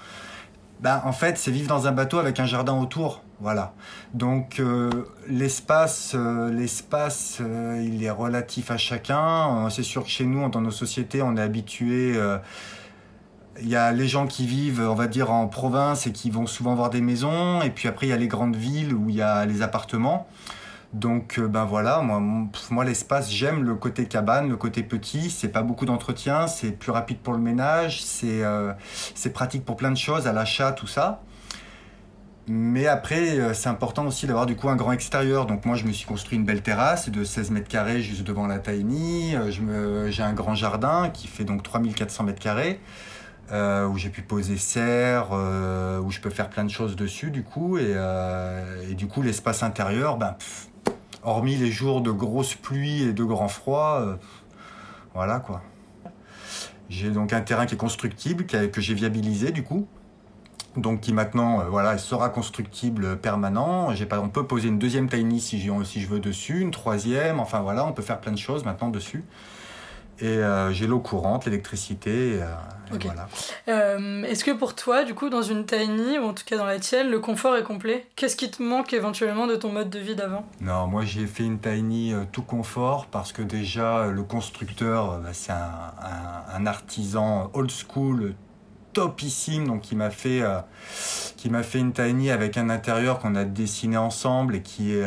[0.81, 3.73] Bah, en fait, c'est vivre dans un bateau avec un jardin autour, voilà.
[4.13, 4.91] Donc, euh,
[5.27, 9.67] l'espace, euh, l'espace, euh, il est relatif à chacun.
[9.67, 12.13] Euh, C'est sûr que chez nous, dans nos sociétés, on est habitué.
[12.17, 12.39] euh,
[13.63, 16.47] il y a les gens qui vivent, on va dire, en province et qui vont
[16.47, 17.63] souvent voir des maisons.
[17.63, 20.29] Et puis après, il y a les grandes villes où il y a les appartements.
[20.97, 25.29] Donc, ben voilà, moi, l'espace, j'aime le côté cabane, le côté petit.
[25.29, 28.73] C'est pas beaucoup d'entretien, c'est plus rapide pour le ménage, c'est euh,
[29.35, 31.21] pratique pour plein de choses, à l'achat, tout ça.
[32.49, 35.45] Mais après, euh, c'est important aussi d'avoir du coup un grand extérieur.
[35.45, 38.47] Donc moi, je me suis construit une belle terrasse de 16 mètres carrés juste devant
[38.47, 38.59] la
[39.61, 42.81] me- J'ai un grand jardin qui fait donc 3400 mètres carrés
[43.53, 47.77] où j'ai pu poser serre, où je peux faire plein de choses dessus du coup.
[47.79, 47.95] Et,
[48.91, 50.69] et du coup, l'espace intérieur, ben, pff,
[51.27, 54.17] hormis les jours de grosses pluies et de grands froids, euh,
[55.13, 55.61] voilà quoi.
[56.89, 59.87] J'ai donc un terrain qui est constructible, que j'ai viabilisé du coup.
[60.77, 63.93] Donc qui maintenant euh, voilà, sera constructible permanent.
[64.09, 67.61] Pas, on peut poser une deuxième tiny si, si je veux dessus, une troisième, enfin
[67.61, 69.25] voilà, on peut faire plein de choses maintenant dessus.
[70.21, 72.47] Et euh, j'ai l'eau courante, l'électricité, euh,
[73.03, 73.29] voilà.
[73.69, 76.65] Euh, Est-ce que pour toi, du coup, dans une tiny, ou en tout cas dans
[76.65, 78.07] la tienne, le confort est complet?
[78.17, 80.47] Qu'est-ce qui te manque éventuellement de ton mode de vie d'avant?
[80.61, 85.53] Non, moi j'ai fait une tiny tout confort parce que déjà le constructeur, bah, c'est
[85.53, 85.57] un,
[86.01, 88.35] un- un artisan old school
[88.95, 90.43] topissime, donc qui m'a fait,
[91.37, 95.05] qui m'a fait une tiny avec un intérieur qu'on a dessiné ensemble et qui est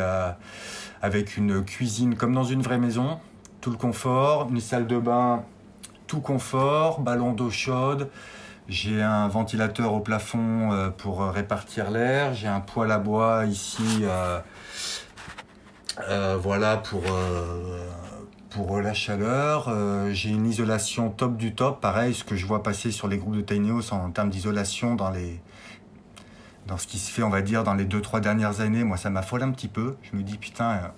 [1.02, 3.20] avec une cuisine comme dans une vraie maison,
[3.62, 5.44] tout le confort, une salle de bain,
[6.08, 8.10] tout confort, ballon d'eau chaude.
[8.68, 12.36] J'ai un ventilateur au plafond euh, pour euh, répartir l'air.
[12.36, 14.40] J'ai un poêle à bois ici, euh,
[16.40, 16.78] voilà
[18.50, 19.74] pour la chaleur.
[20.12, 23.36] J'ai une isolation top du top, pareil, ce que je vois passer sur les groupes
[23.36, 25.42] de House en termes d'isolation dans les
[26.68, 28.84] dans ce qui se fait, on va dire, dans les deux trois dernières années.
[28.84, 29.98] Moi, ça m'affole un petit peu.
[30.04, 30.92] Je me dis putain.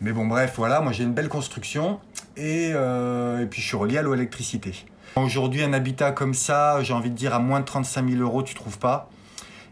[0.00, 0.80] Euh, mais bon, bref, voilà.
[0.80, 2.00] Moi, j'ai une belle construction
[2.36, 4.72] et et puis je suis relié à l'électricité.
[5.16, 8.42] Aujourd'hui, un habitat comme ça, j'ai envie de dire à moins de 35 000 euros,
[8.42, 9.10] tu trouves pas.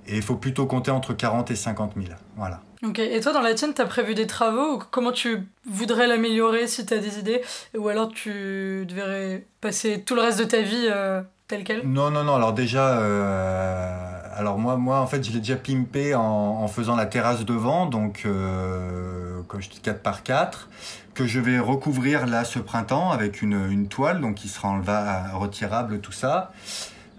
[0.08, 2.08] Et il faut plutôt compter entre 40 et 50 000.
[2.36, 2.60] Voilà.
[2.84, 6.66] Ok, et toi dans la tienne, t'as prévu des travaux ou comment tu voudrais l'améliorer
[6.66, 7.40] si t'as des idées?
[7.76, 11.86] Ou alors tu devrais passer tout le reste de ta vie euh, tel quel?
[11.88, 12.36] Non, non, non.
[12.36, 16.94] Alors déjà, euh, alors moi, moi, en fait, je l'ai déjà pimpé en, en faisant
[16.96, 20.68] la terrasse devant, donc euh, comme je dis 4 par 4
[21.14, 25.28] que je vais recouvrir là ce printemps avec une, une toile, donc qui sera enleva,
[25.32, 26.52] retirable, tout ça.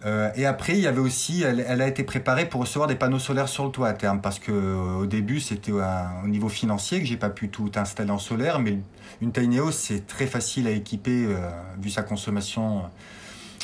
[0.06, 3.20] Euh, et après, il y avait aussi, elle, a été préparée pour recevoir des panneaux
[3.20, 7.00] solaires sur le toit à terme, parce que euh, au début, c'était au niveau financier
[7.00, 8.78] que j'ai pas pu tout installer en solaire, mais
[9.22, 11.50] une house, c'est très facile à équiper euh,
[11.82, 12.84] vu sa consommation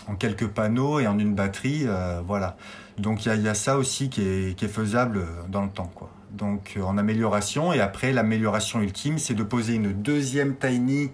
[0.07, 1.86] en quelques panneaux et en une batterie,
[2.28, 2.57] voilà.
[2.97, 5.89] Donc il y, y, a ça aussi qui est, qui est, faisable dans le temps,
[5.95, 6.09] quoi.
[6.34, 11.12] Donc en amélioration, et après l'amélioration ultime, c'est de poser une deuxième tiny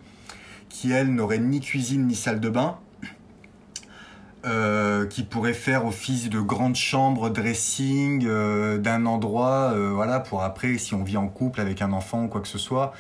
[0.70, 2.78] qui elle n'aurait ni cuisine ni salle de bain
[4.45, 10.43] euh, qui pourrait faire office de grande chambre, dressing euh, d'un endroit, euh, voilà, pour
[10.43, 12.93] après, si on vit en couple avec un enfant ou quoi que ce soit,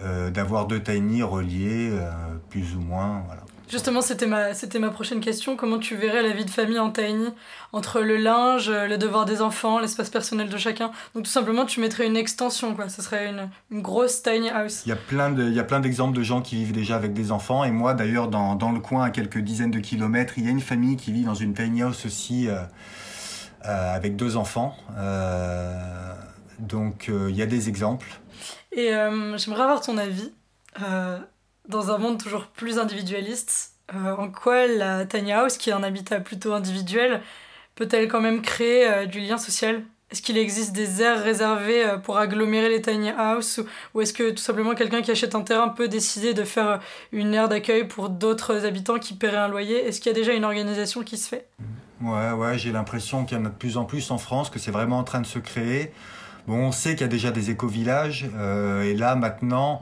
[0.00, 2.10] euh, d'avoir deux tiny reliés, euh,
[2.48, 3.42] plus ou moins, voilà.
[3.72, 5.56] Justement, c'était ma, c'était ma prochaine question.
[5.56, 7.30] Comment tu verrais la vie de famille en tiny
[7.72, 10.90] entre le linge, les devoirs des enfants, l'espace personnel de chacun?
[11.14, 12.90] Donc tout simplement, tu mettrais une extension, quoi.
[12.90, 14.82] Ce serait une, une grosse tiny house.
[14.84, 16.96] Il y a plein de, il y a plein d'exemples de gens qui vivent déjà
[16.96, 17.64] avec des enfants.
[17.64, 20.50] Et moi, d'ailleurs, dans, dans le coin, à quelques dizaines de kilomètres, il y a
[20.50, 22.56] une famille qui vit dans une tiny house aussi euh,
[23.64, 24.76] euh, avec deux enfants.
[24.98, 26.12] Euh,
[26.58, 28.20] donc, il y a des exemples.
[28.70, 30.30] Et euh, j'aimerais avoir ton avis
[30.82, 31.18] euh,
[31.68, 35.82] dans un monde toujours plus individualiste, euh, en quoi la tiny house, qui est un
[35.82, 37.20] habitat plutôt individuel,
[37.74, 39.82] peut-elle quand même créer euh, du lien social?
[40.10, 44.30] Est-ce qu'il existe des aires réservées euh, pour agglomérer les tiny houses ou, est-ce que
[44.30, 46.80] tout simplement quelqu'un qui achète un terrain peut décider de faire
[47.12, 49.86] une aire d'accueil pour d'autres habitants qui paieraient un loyer?
[49.86, 51.48] Est-ce qu'il y a déjà une organisation qui se fait?
[52.00, 54.58] Ouais, ouais, j'ai l'impression qu'il y en a de plus en plus en France, que
[54.58, 55.92] c'est vraiment en train de se créer.
[56.48, 58.24] Bon, on sait qu'il y a déjà des éco-villages,
[58.82, 59.80] et là maintenant,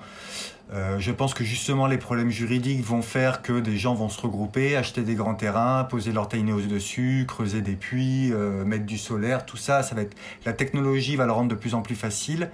[0.73, 4.21] euh, je pense que justement les problèmes juridiques vont faire que des gens vont se
[4.21, 8.99] regrouper, acheter des grands terrains, poser leur house dessus, creuser des puits, euh, mettre du
[8.99, 10.03] solaire, tout ça, ça va
[10.45, 12.51] la technologie va le rendre de plus en plus facile.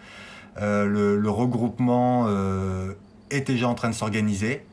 [0.58, 2.26] Euh, le, regroupement
[3.30, 4.64] est déjà en train de s'organiser.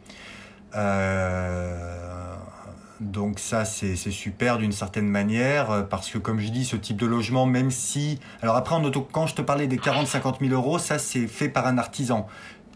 [3.02, 7.06] donc ça c'est super d'une certaine manière parce que comme je dis ce type de
[7.06, 8.76] logement même si alors après
[9.12, 12.28] quand je te parlais des 40-50 000 euros ça c'est fait par un artisan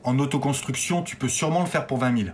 [0.08, 2.30] en autoconstruction, tu peux sûrement le faire pour 20 000.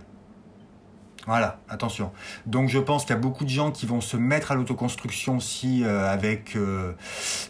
[1.26, 2.12] Voilà, attention.
[2.46, 5.38] Donc je pense qu'il y a beaucoup de gens qui vont se mettre à l'autoconstruction
[5.38, 6.92] aussi euh, avec euh,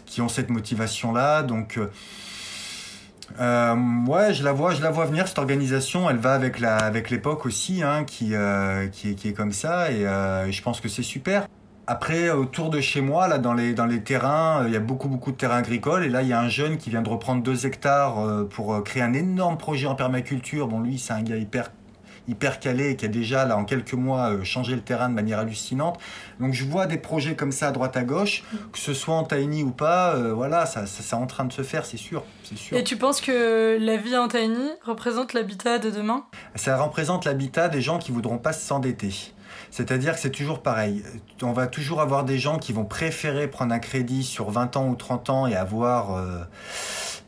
[0.07, 1.43] qui ont cette motivation là.
[1.43, 1.79] Donc
[3.39, 3.75] euh,
[4.07, 6.09] ouais, je la vois, je la vois venir cette organisation.
[6.09, 8.33] Elle va avec la avec l'époque aussi, hein, qui,
[8.93, 10.01] qui, qui est comme ça et
[10.51, 11.47] je pense que c'est super.
[11.87, 14.79] Après, autour de chez moi, là, dans les, dans les terrains, euh, il y a
[14.79, 16.03] beaucoup, beaucoup de terrains agricoles.
[16.03, 18.73] Et là, il y a un jeune qui vient de reprendre deux hectares euh, pour
[18.73, 20.67] euh, créer un énorme projet en permaculture.
[20.67, 21.71] Bon, lui, c'est un gars hyper,
[22.27, 25.99] hyper calé qui a déjà, là, en quelques mois, changé le terrain de manière hallucinante.
[26.39, 29.23] Donc, je vois des projets comme ça à droite à gauche, que ce soit en
[29.23, 32.57] tiny ou pas, voilà, ça, ça, c'est en train de se faire, c'est sûr, c'est
[32.57, 32.75] sûr.
[32.75, 36.25] Et tu penses que la vie en tiny représente l'habitat de demain?
[36.55, 39.13] Ça représente l'habitat des gens qui voudront pas s'endetter.
[39.75, 41.03] C'est-à-dire que c'est toujours pareil.
[41.41, 44.87] On va toujours avoir des gens qui vont préférer prendre un crédit sur 20 ans
[44.87, 46.43] ou 30 ans et avoir euh,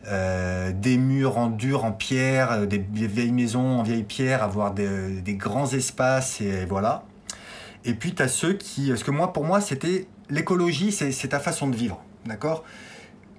[0.07, 4.73] euh, des murs en dur, en pierre, euh, des vieilles maisons en vieille pierre, avoir
[4.73, 7.03] des, des grands espaces et voilà.
[7.83, 8.87] Et puis tu as ceux qui...
[8.91, 10.07] Parce que moi, pour moi, c'était...
[10.29, 12.01] L'écologie, c'est ta façon de vivre.
[12.25, 12.63] D'accord?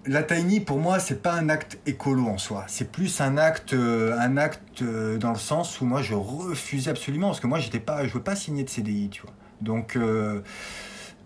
[0.08, 2.64] La tiny pour moi c'est pas un acte écolo en soi.
[2.66, 6.90] C'est plus un acte euh, un acte euh, dans le sens où moi je refusais
[6.90, 9.32] absolument parce que moi j'étais pas je veux pas signer de CDI tu vois.
[9.60, 10.40] Donc euh,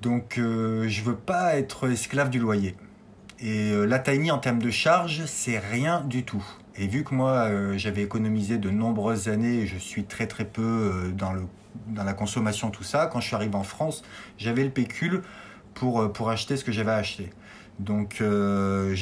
[0.02, 2.74] donc je veux pas être esclave du loyer.
[3.38, 6.44] Et la tiny en termes de charge c'est rien du tout.
[6.76, 11.32] Et vu que moi j'avais économisé de nombreuses années je suis très très peu dans
[11.32, 11.42] le
[11.86, 14.02] dans la consommation tout ça quand je suis arrivé en France
[14.38, 15.22] j'avais le pécule
[15.74, 17.30] pour pour acheter ce que j'avais acheté
[17.82, 18.94] donc euh,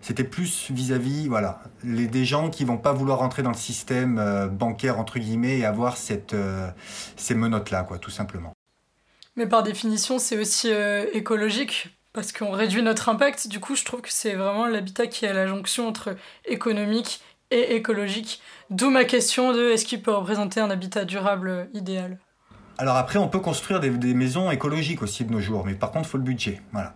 [0.00, 4.18] c'était plus vis-à-vis voilà les, des gens qui vont pas vouloir rentrer dans le système
[4.18, 6.68] euh, bancaire entre guillemets et avoir cette, euh,
[7.16, 8.52] ces menottes là quoi tout simplement.
[9.36, 10.70] Mais par définition c'est aussi
[11.12, 13.48] écologique parce qu'on réduit notre impact.
[13.48, 17.22] Du coup je trouve que c'est vraiment l'habitat qui est à la jonction entre économique
[17.50, 18.40] et écologique.
[18.70, 22.18] D'où ma question de est-ce qu'il peut représenter un habitat durable idéal?
[22.80, 25.90] Alors après, on peut construire des, des, maisons écologiques aussi de nos jours, mais par
[25.90, 26.62] contre, il faut le budget.
[26.72, 26.94] Voilà.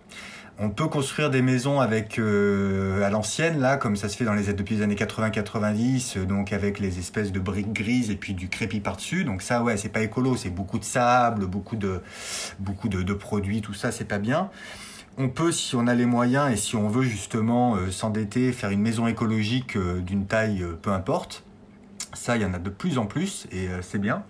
[0.61, 4.35] On peut construire des maisons avec euh, à l'ancienne là, comme ça se fait dans
[4.35, 8.35] les depuis les années 80-90, euh, donc avec les espèces de briques grises et puis
[8.35, 9.25] du crépi par dessus.
[9.25, 12.01] Donc ça, ouais, c'est pas écolo, c'est beaucoup de sable, beaucoup de
[12.61, 14.49] beaucoup de, produits, tout ça, c'est pas bien.
[15.19, 18.71] On peut, si on a les moyens et si on veut justement euh, s'endetter, faire
[18.71, 21.43] une maison écologique d'une taille peu importe.
[22.13, 24.23] Ça, il y en a de plus en plus et c'est bien.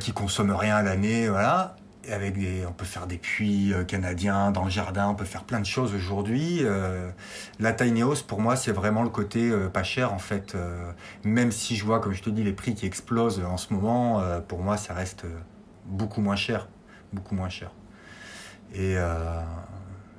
[0.00, 1.76] qui consomment rien à l'année, voilà
[2.10, 2.34] avec
[2.68, 5.66] on peut faire des puits euh, canadiens dans le jardin, on peut faire plein de
[5.66, 6.58] choses aujourd'hui.
[6.62, 7.10] Euh,
[7.60, 10.56] la tiny house, pour moi, c'est vraiment le côté euh, pas cher en fait.
[11.24, 14.22] même si je vois, comme je te dis, les prix qui explosent en ce moment,
[14.48, 15.24] pour moi, ça reste
[15.86, 16.68] beaucoup moins cher,
[17.12, 17.70] beaucoup moins cher.
[18.74, 18.94] Et,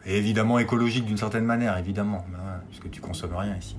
[0.05, 2.25] et évidemment écologique d'une certaine manière, évidemment,
[2.69, 3.77] puisque tu consommes rien ici.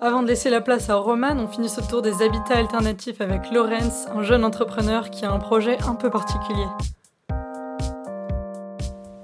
[0.00, 3.50] Avant de laisser la place à Roman, on finit ce tour des habitats alternatifs avec
[3.50, 6.66] Lorenz, un jeune entrepreneur qui a un projet un peu particulier.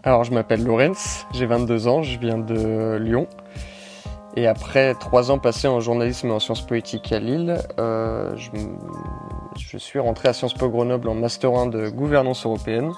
[0.02, 3.28] Alors, je m'appelle Lorenz, j'ai 22 ans, je viens de Lyon.
[4.34, 8.50] Et après trois ans passés en journalisme et en sciences politiques à Lille, euh, je,
[9.56, 12.90] je, suis rentré à Sciences Po Grenoble en Master 1 de gouvernance européenne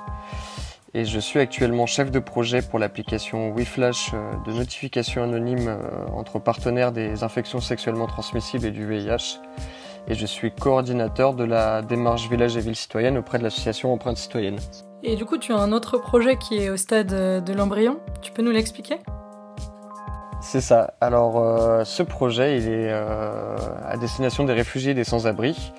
[0.96, 6.06] et je suis actuellement chef de projet pour l'application WeFlash euh, de notification anonyme euh,
[6.14, 9.42] entre partenaires des infections sexuellement transmissibles et du VIH.
[10.08, 14.16] Et je suis coordinateur de la démarche Village et Ville Citoyenne auprès de l'association Empreinte
[14.16, 14.56] Citoyenne.
[15.02, 17.98] Et du coup, tu as un autre projet qui est au stade euh, de l'embryon.
[18.22, 18.96] Tu peux nous l'expliquer?
[20.40, 20.94] C'est ça.
[21.02, 25.72] Alors, ce projet, il est à destination des réfugiés et des sans-abri.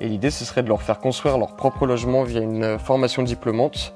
[0.00, 3.92] Et l'idée, ce serait de leur faire construire leur propre logement via une formation diplômante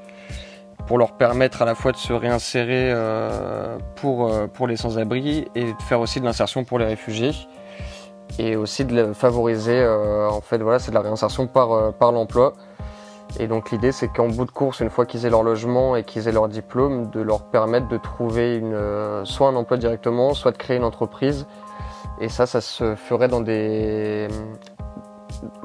[0.87, 5.49] pour leur permettre à la fois de se réinsérer euh, pour, euh, pour les sans-abri
[5.55, 7.33] et de faire aussi de l'insertion pour les réfugiés.
[8.39, 12.53] et aussi de favoriser, en fait, voilà, c'est de la réinsertion par, par l'emploi.
[13.39, 16.05] Et donc l'idée c'est qu'en bout de course, une fois qu'ils aient leur logement et
[16.05, 18.79] qu'ils aient leur diplôme, de leur permettre de trouver une,
[19.25, 21.47] soit un emploi directement, soit de créer une entreprise.
[22.21, 24.29] Et ça, ça se ferait dans des,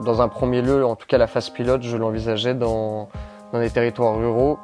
[0.03, 3.09] dans un premier lieu, en tout cas la phase pilote, je l'envisageais dans,
[3.51, 4.59] dans des territoires ruraux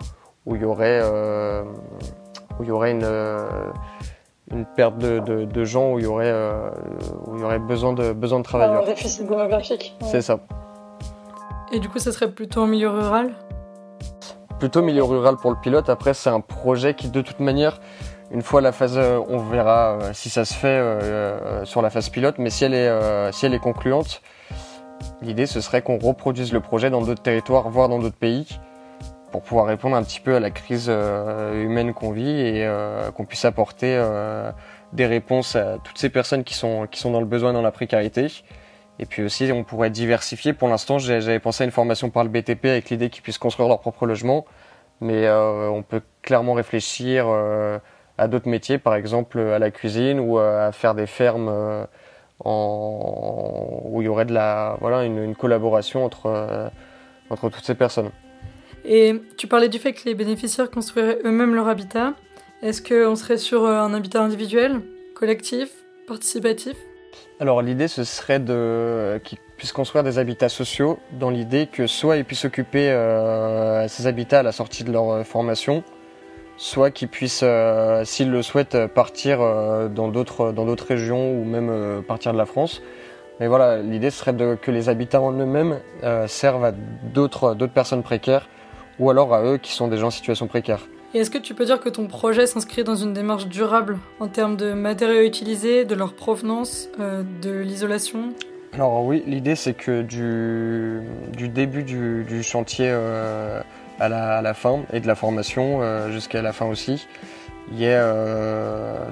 [0.46, 1.64] où il y aurait, euh,
[2.60, 3.48] où il y aurait une, euh,
[4.52, 6.70] une perte de, de, de, gens, où il y aurait, euh,
[7.28, 8.84] où il y aurait besoin de, besoin de travailleurs.
[8.84, 9.96] Un déficit démographique.
[10.02, 10.40] C'est ça.
[11.72, 13.34] Et du coup, ça serait plutôt en milieu rural?
[14.60, 15.90] Plutôt milieu rural pour le pilote.
[15.90, 17.80] Après, c'est un projet qui, de toute manière,
[18.32, 20.82] une fois la phase, on verra si ça se fait
[21.64, 24.22] sur la phase pilote, mais si elle est, si elle est concluante,
[25.22, 28.60] l'idée ce serait qu'on reproduise le projet dans d'autres territoires, voire dans d'autres pays,
[29.32, 33.12] pour pouvoir répondre un petit peu à la crise euh, humaine qu'on vit et euh,
[33.12, 34.52] qu'on puisse apporter euh,
[34.94, 37.72] des réponses à toutes ces personnes qui sont, qui sont dans le besoin, dans la
[37.72, 38.28] précarité.
[39.00, 40.54] Et puis aussi, on pourrait diversifier.
[40.54, 43.70] Pour l'instant, j'avais pensé à une formation par le BTP avec l'idée qu'ils puissent construire
[43.70, 44.46] leur propre logement.
[45.00, 47.26] Mais on peut clairement réfléchir
[48.18, 51.88] à d'autres métiers, par exemple à la cuisine ou à faire des fermes
[52.44, 56.70] où il y aurait de la, voilà, une, une collaboration entre,
[57.30, 58.12] entre toutes ces personnes.
[58.86, 62.14] Et tu parlais du fait que les bénéficiaires construiraient eux-mêmes leur habitat.
[62.62, 64.82] Est-ce qu'on serait sur euh, un habitat individuel,
[65.16, 65.70] collectif,
[66.08, 66.76] participatif?
[67.40, 72.18] Alors l'idée ce serait de qu'ils puissent construire des habitats sociaux dans l'idée que soit
[72.18, 75.84] ils puissent occuper euh, ces habitats à la sortie de leur euh, formation,
[76.58, 77.46] soit qu'ils puissent,
[78.04, 82.82] s'ils le souhaitent, partir dans d'autres régions ou même partir de la France.
[83.40, 85.80] Mais voilà, l'idée serait de, que les habitats en eux-mêmes
[86.28, 88.50] servent à d'autres personnes précaires
[89.00, 90.82] ou alors à eux qui sont des gens en situation précaire.
[91.14, 94.28] Et est-ce que tu peux dire que ton projet s'inscrit dans une démarche durable en
[94.28, 98.34] termes de matériaux utilisés, de leur provenance, euh, de l'isolation?
[98.74, 101.02] Alors oui, l'idée c'est que du,
[101.36, 103.60] du, début du, chantier euh,
[104.00, 107.08] à, la, à, la, fin et de la formation euh, jusqu'à la fin aussi,
[107.72, 108.00] y ait,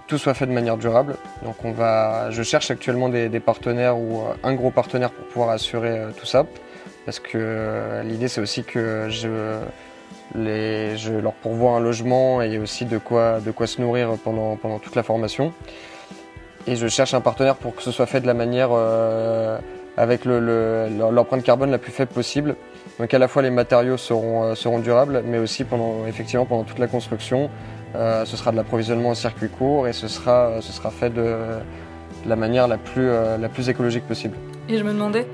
[0.08, 1.16] tout soit fait de manière durable.
[1.44, 5.50] Donc on va, je cherche actuellement des, des partenaires ou un gros partenaire pour pouvoir
[5.50, 6.46] assurer tout ça
[7.08, 9.30] parce que euh, l'idée c'est aussi que je,
[10.36, 14.96] leur pourvois un logement et aussi de quoi, de quoi se nourrir pendant, pendant toute
[14.96, 15.54] la formation.
[16.68, 19.58] Et je cherche un partenaire pour que ce soit fait de la manière euh,
[19.96, 22.58] avec l'empreinte carbone la plus faible possible.
[23.00, 26.66] Donc à la fois les matériaux seront, euh, seront durables, mais aussi pendant, effectivement pendant
[26.66, 27.50] toute la construction,
[27.94, 32.30] ce sera de l'approvisionnement en circuit court et ce sera, ce sera fait de, de
[32.30, 34.36] la manière la plus, la plus écologique possible.
[34.70, 35.26] Et je me demandais,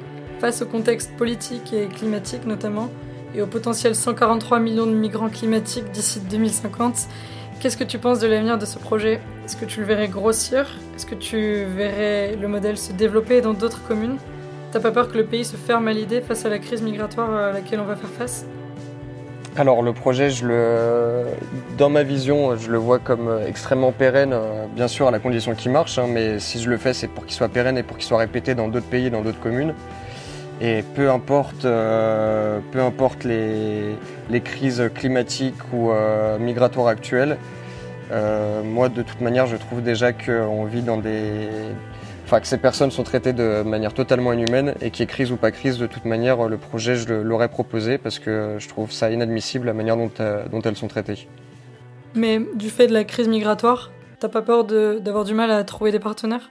[0.44, 2.90] face au contexte politique et climatique notamment,
[3.34, 7.08] et au potentiel 143 millions de migrants climatiques d'ici 2050,
[7.62, 9.22] qu'est-ce que tu penses de l'avenir de ce projet?
[9.46, 10.68] Est-ce que tu le verrais grossir?
[10.98, 14.18] Est-ce que tu verrais le modèle se développer dans d'autres communes?
[14.74, 17.34] T'as pas peur que le pays se ferme à l'idée face à la crise migratoire
[17.34, 18.46] à laquelle on va faire face?
[19.56, 20.28] Alors le projet,
[21.78, 24.36] dans ma vision, je le vois comme extrêmement pérenne,
[24.76, 27.26] bien sûr à la condition qu'il marche, hein, mais si je le fais, c'est pour
[27.26, 29.74] qu'il soit pérenne et pour qu'il soit répété dans d'autres pays, dans d'autres communes.
[30.62, 33.96] Et peu importe, euh, peu importe les,
[34.30, 37.38] les, crises climatiques ou euh, migratoires actuelles,
[38.12, 41.50] euh, moi de toute manière je trouve déjà qu'on vit dans des...
[42.26, 45.32] Enfin que ces personnes sont traitées de manière totalement inhumaine et qu'il y ait crise
[45.32, 48.92] ou pas crise, de toute manière le projet je l'aurais proposé parce que je trouve
[48.92, 50.10] ça inadmissible la manière dont,
[50.52, 51.28] dont elles sont traitées.
[52.16, 55.92] Mais du fait de la crise migratoire, t'as pas peur d'avoir du mal à trouver
[55.92, 56.50] des partenaires?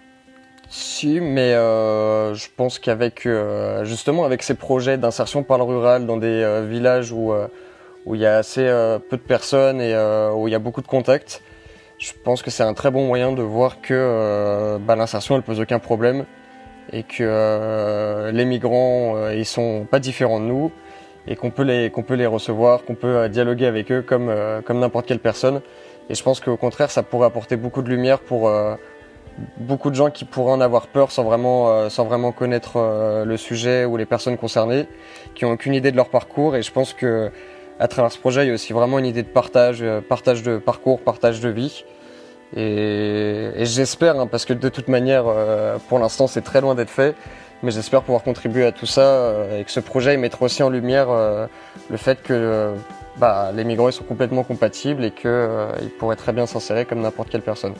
[0.72, 6.06] Si, mais euh, je pense qu'avec euh, justement avec ces projets d'insertion par le rural
[6.06, 7.34] dans des euh, villages où
[8.06, 8.64] où il y a assez
[9.10, 9.94] peu de personnes et
[10.34, 11.40] où il y a beaucoup de contacts,
[11.98, 15.60] je pense que c'est un très bon moyen de voir que bah, l'insertion elle pose
[15.60, 16.24] aucun problème
[16.92, 20.72] et que les migrants ils sont pas différents de nous
[21.28, 24.80] et qu'on peut les qu'on peut les recevoir, qu'on peut dialoguer avec eux comme comme
[24.80, 25.60] n'importe quelle personne.
[26.10, 28.50] Et je pense qu'au contraire ça pourrait apporter beaucoup de lumière pour
[29.58, 33.84] beaucoup de gens qui pourraient en avoir peur sans vraiment, euh, connaître euh, le sujet
[33.84, 34.86] ou les personnes concernées,
[35.34, 36.56] qui ont aucune idée de leur parcours.
[36.56, 37.30] Et je pense que
[37.78, 40.42] à travers ce projet, il y a aussi vraiment une idée de partage, euh, partage
[40.42, 41.84] de parcours, partage de vie.
[42.54, 45.24] Et, et j'espère, hein, parce que de toute manière,
[45.88, 47.16] pour l'instant, c'est très loin d'être fait,
[47.62, 51.08] mais j'espère pouvoir contribuer à tout ça et que ce projet mettra aussi en lumière
[51.88, 52.74] le fait que
[53.16, 57.40] bah, les migrants sont complètement compatibles et qu'ils pourraient très bien s'insérer comme n'importe quelle
[57.40, 57.72] personne.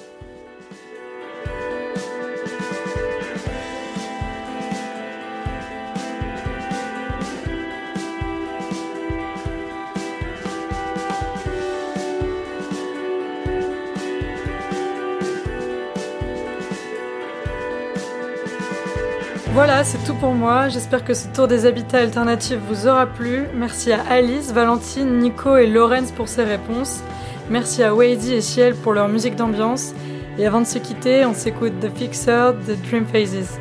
[19.65, 20.69] Voilà, c'est tout pour moi.
[20.69, 23.45] J'espère que ce tour des habitats alternatifs vous aura plu.
[23.55, 27.01] Merci à Alice, Valentine, Nico et Lorenz pour ces réponses.
[27.49, 29.95] Merci à Wadey et Ciel pour leur musique d'ambiance.
[30.37, 33.61] Et avant de se quitter, on s'écoute The Fixer de Dream Phases.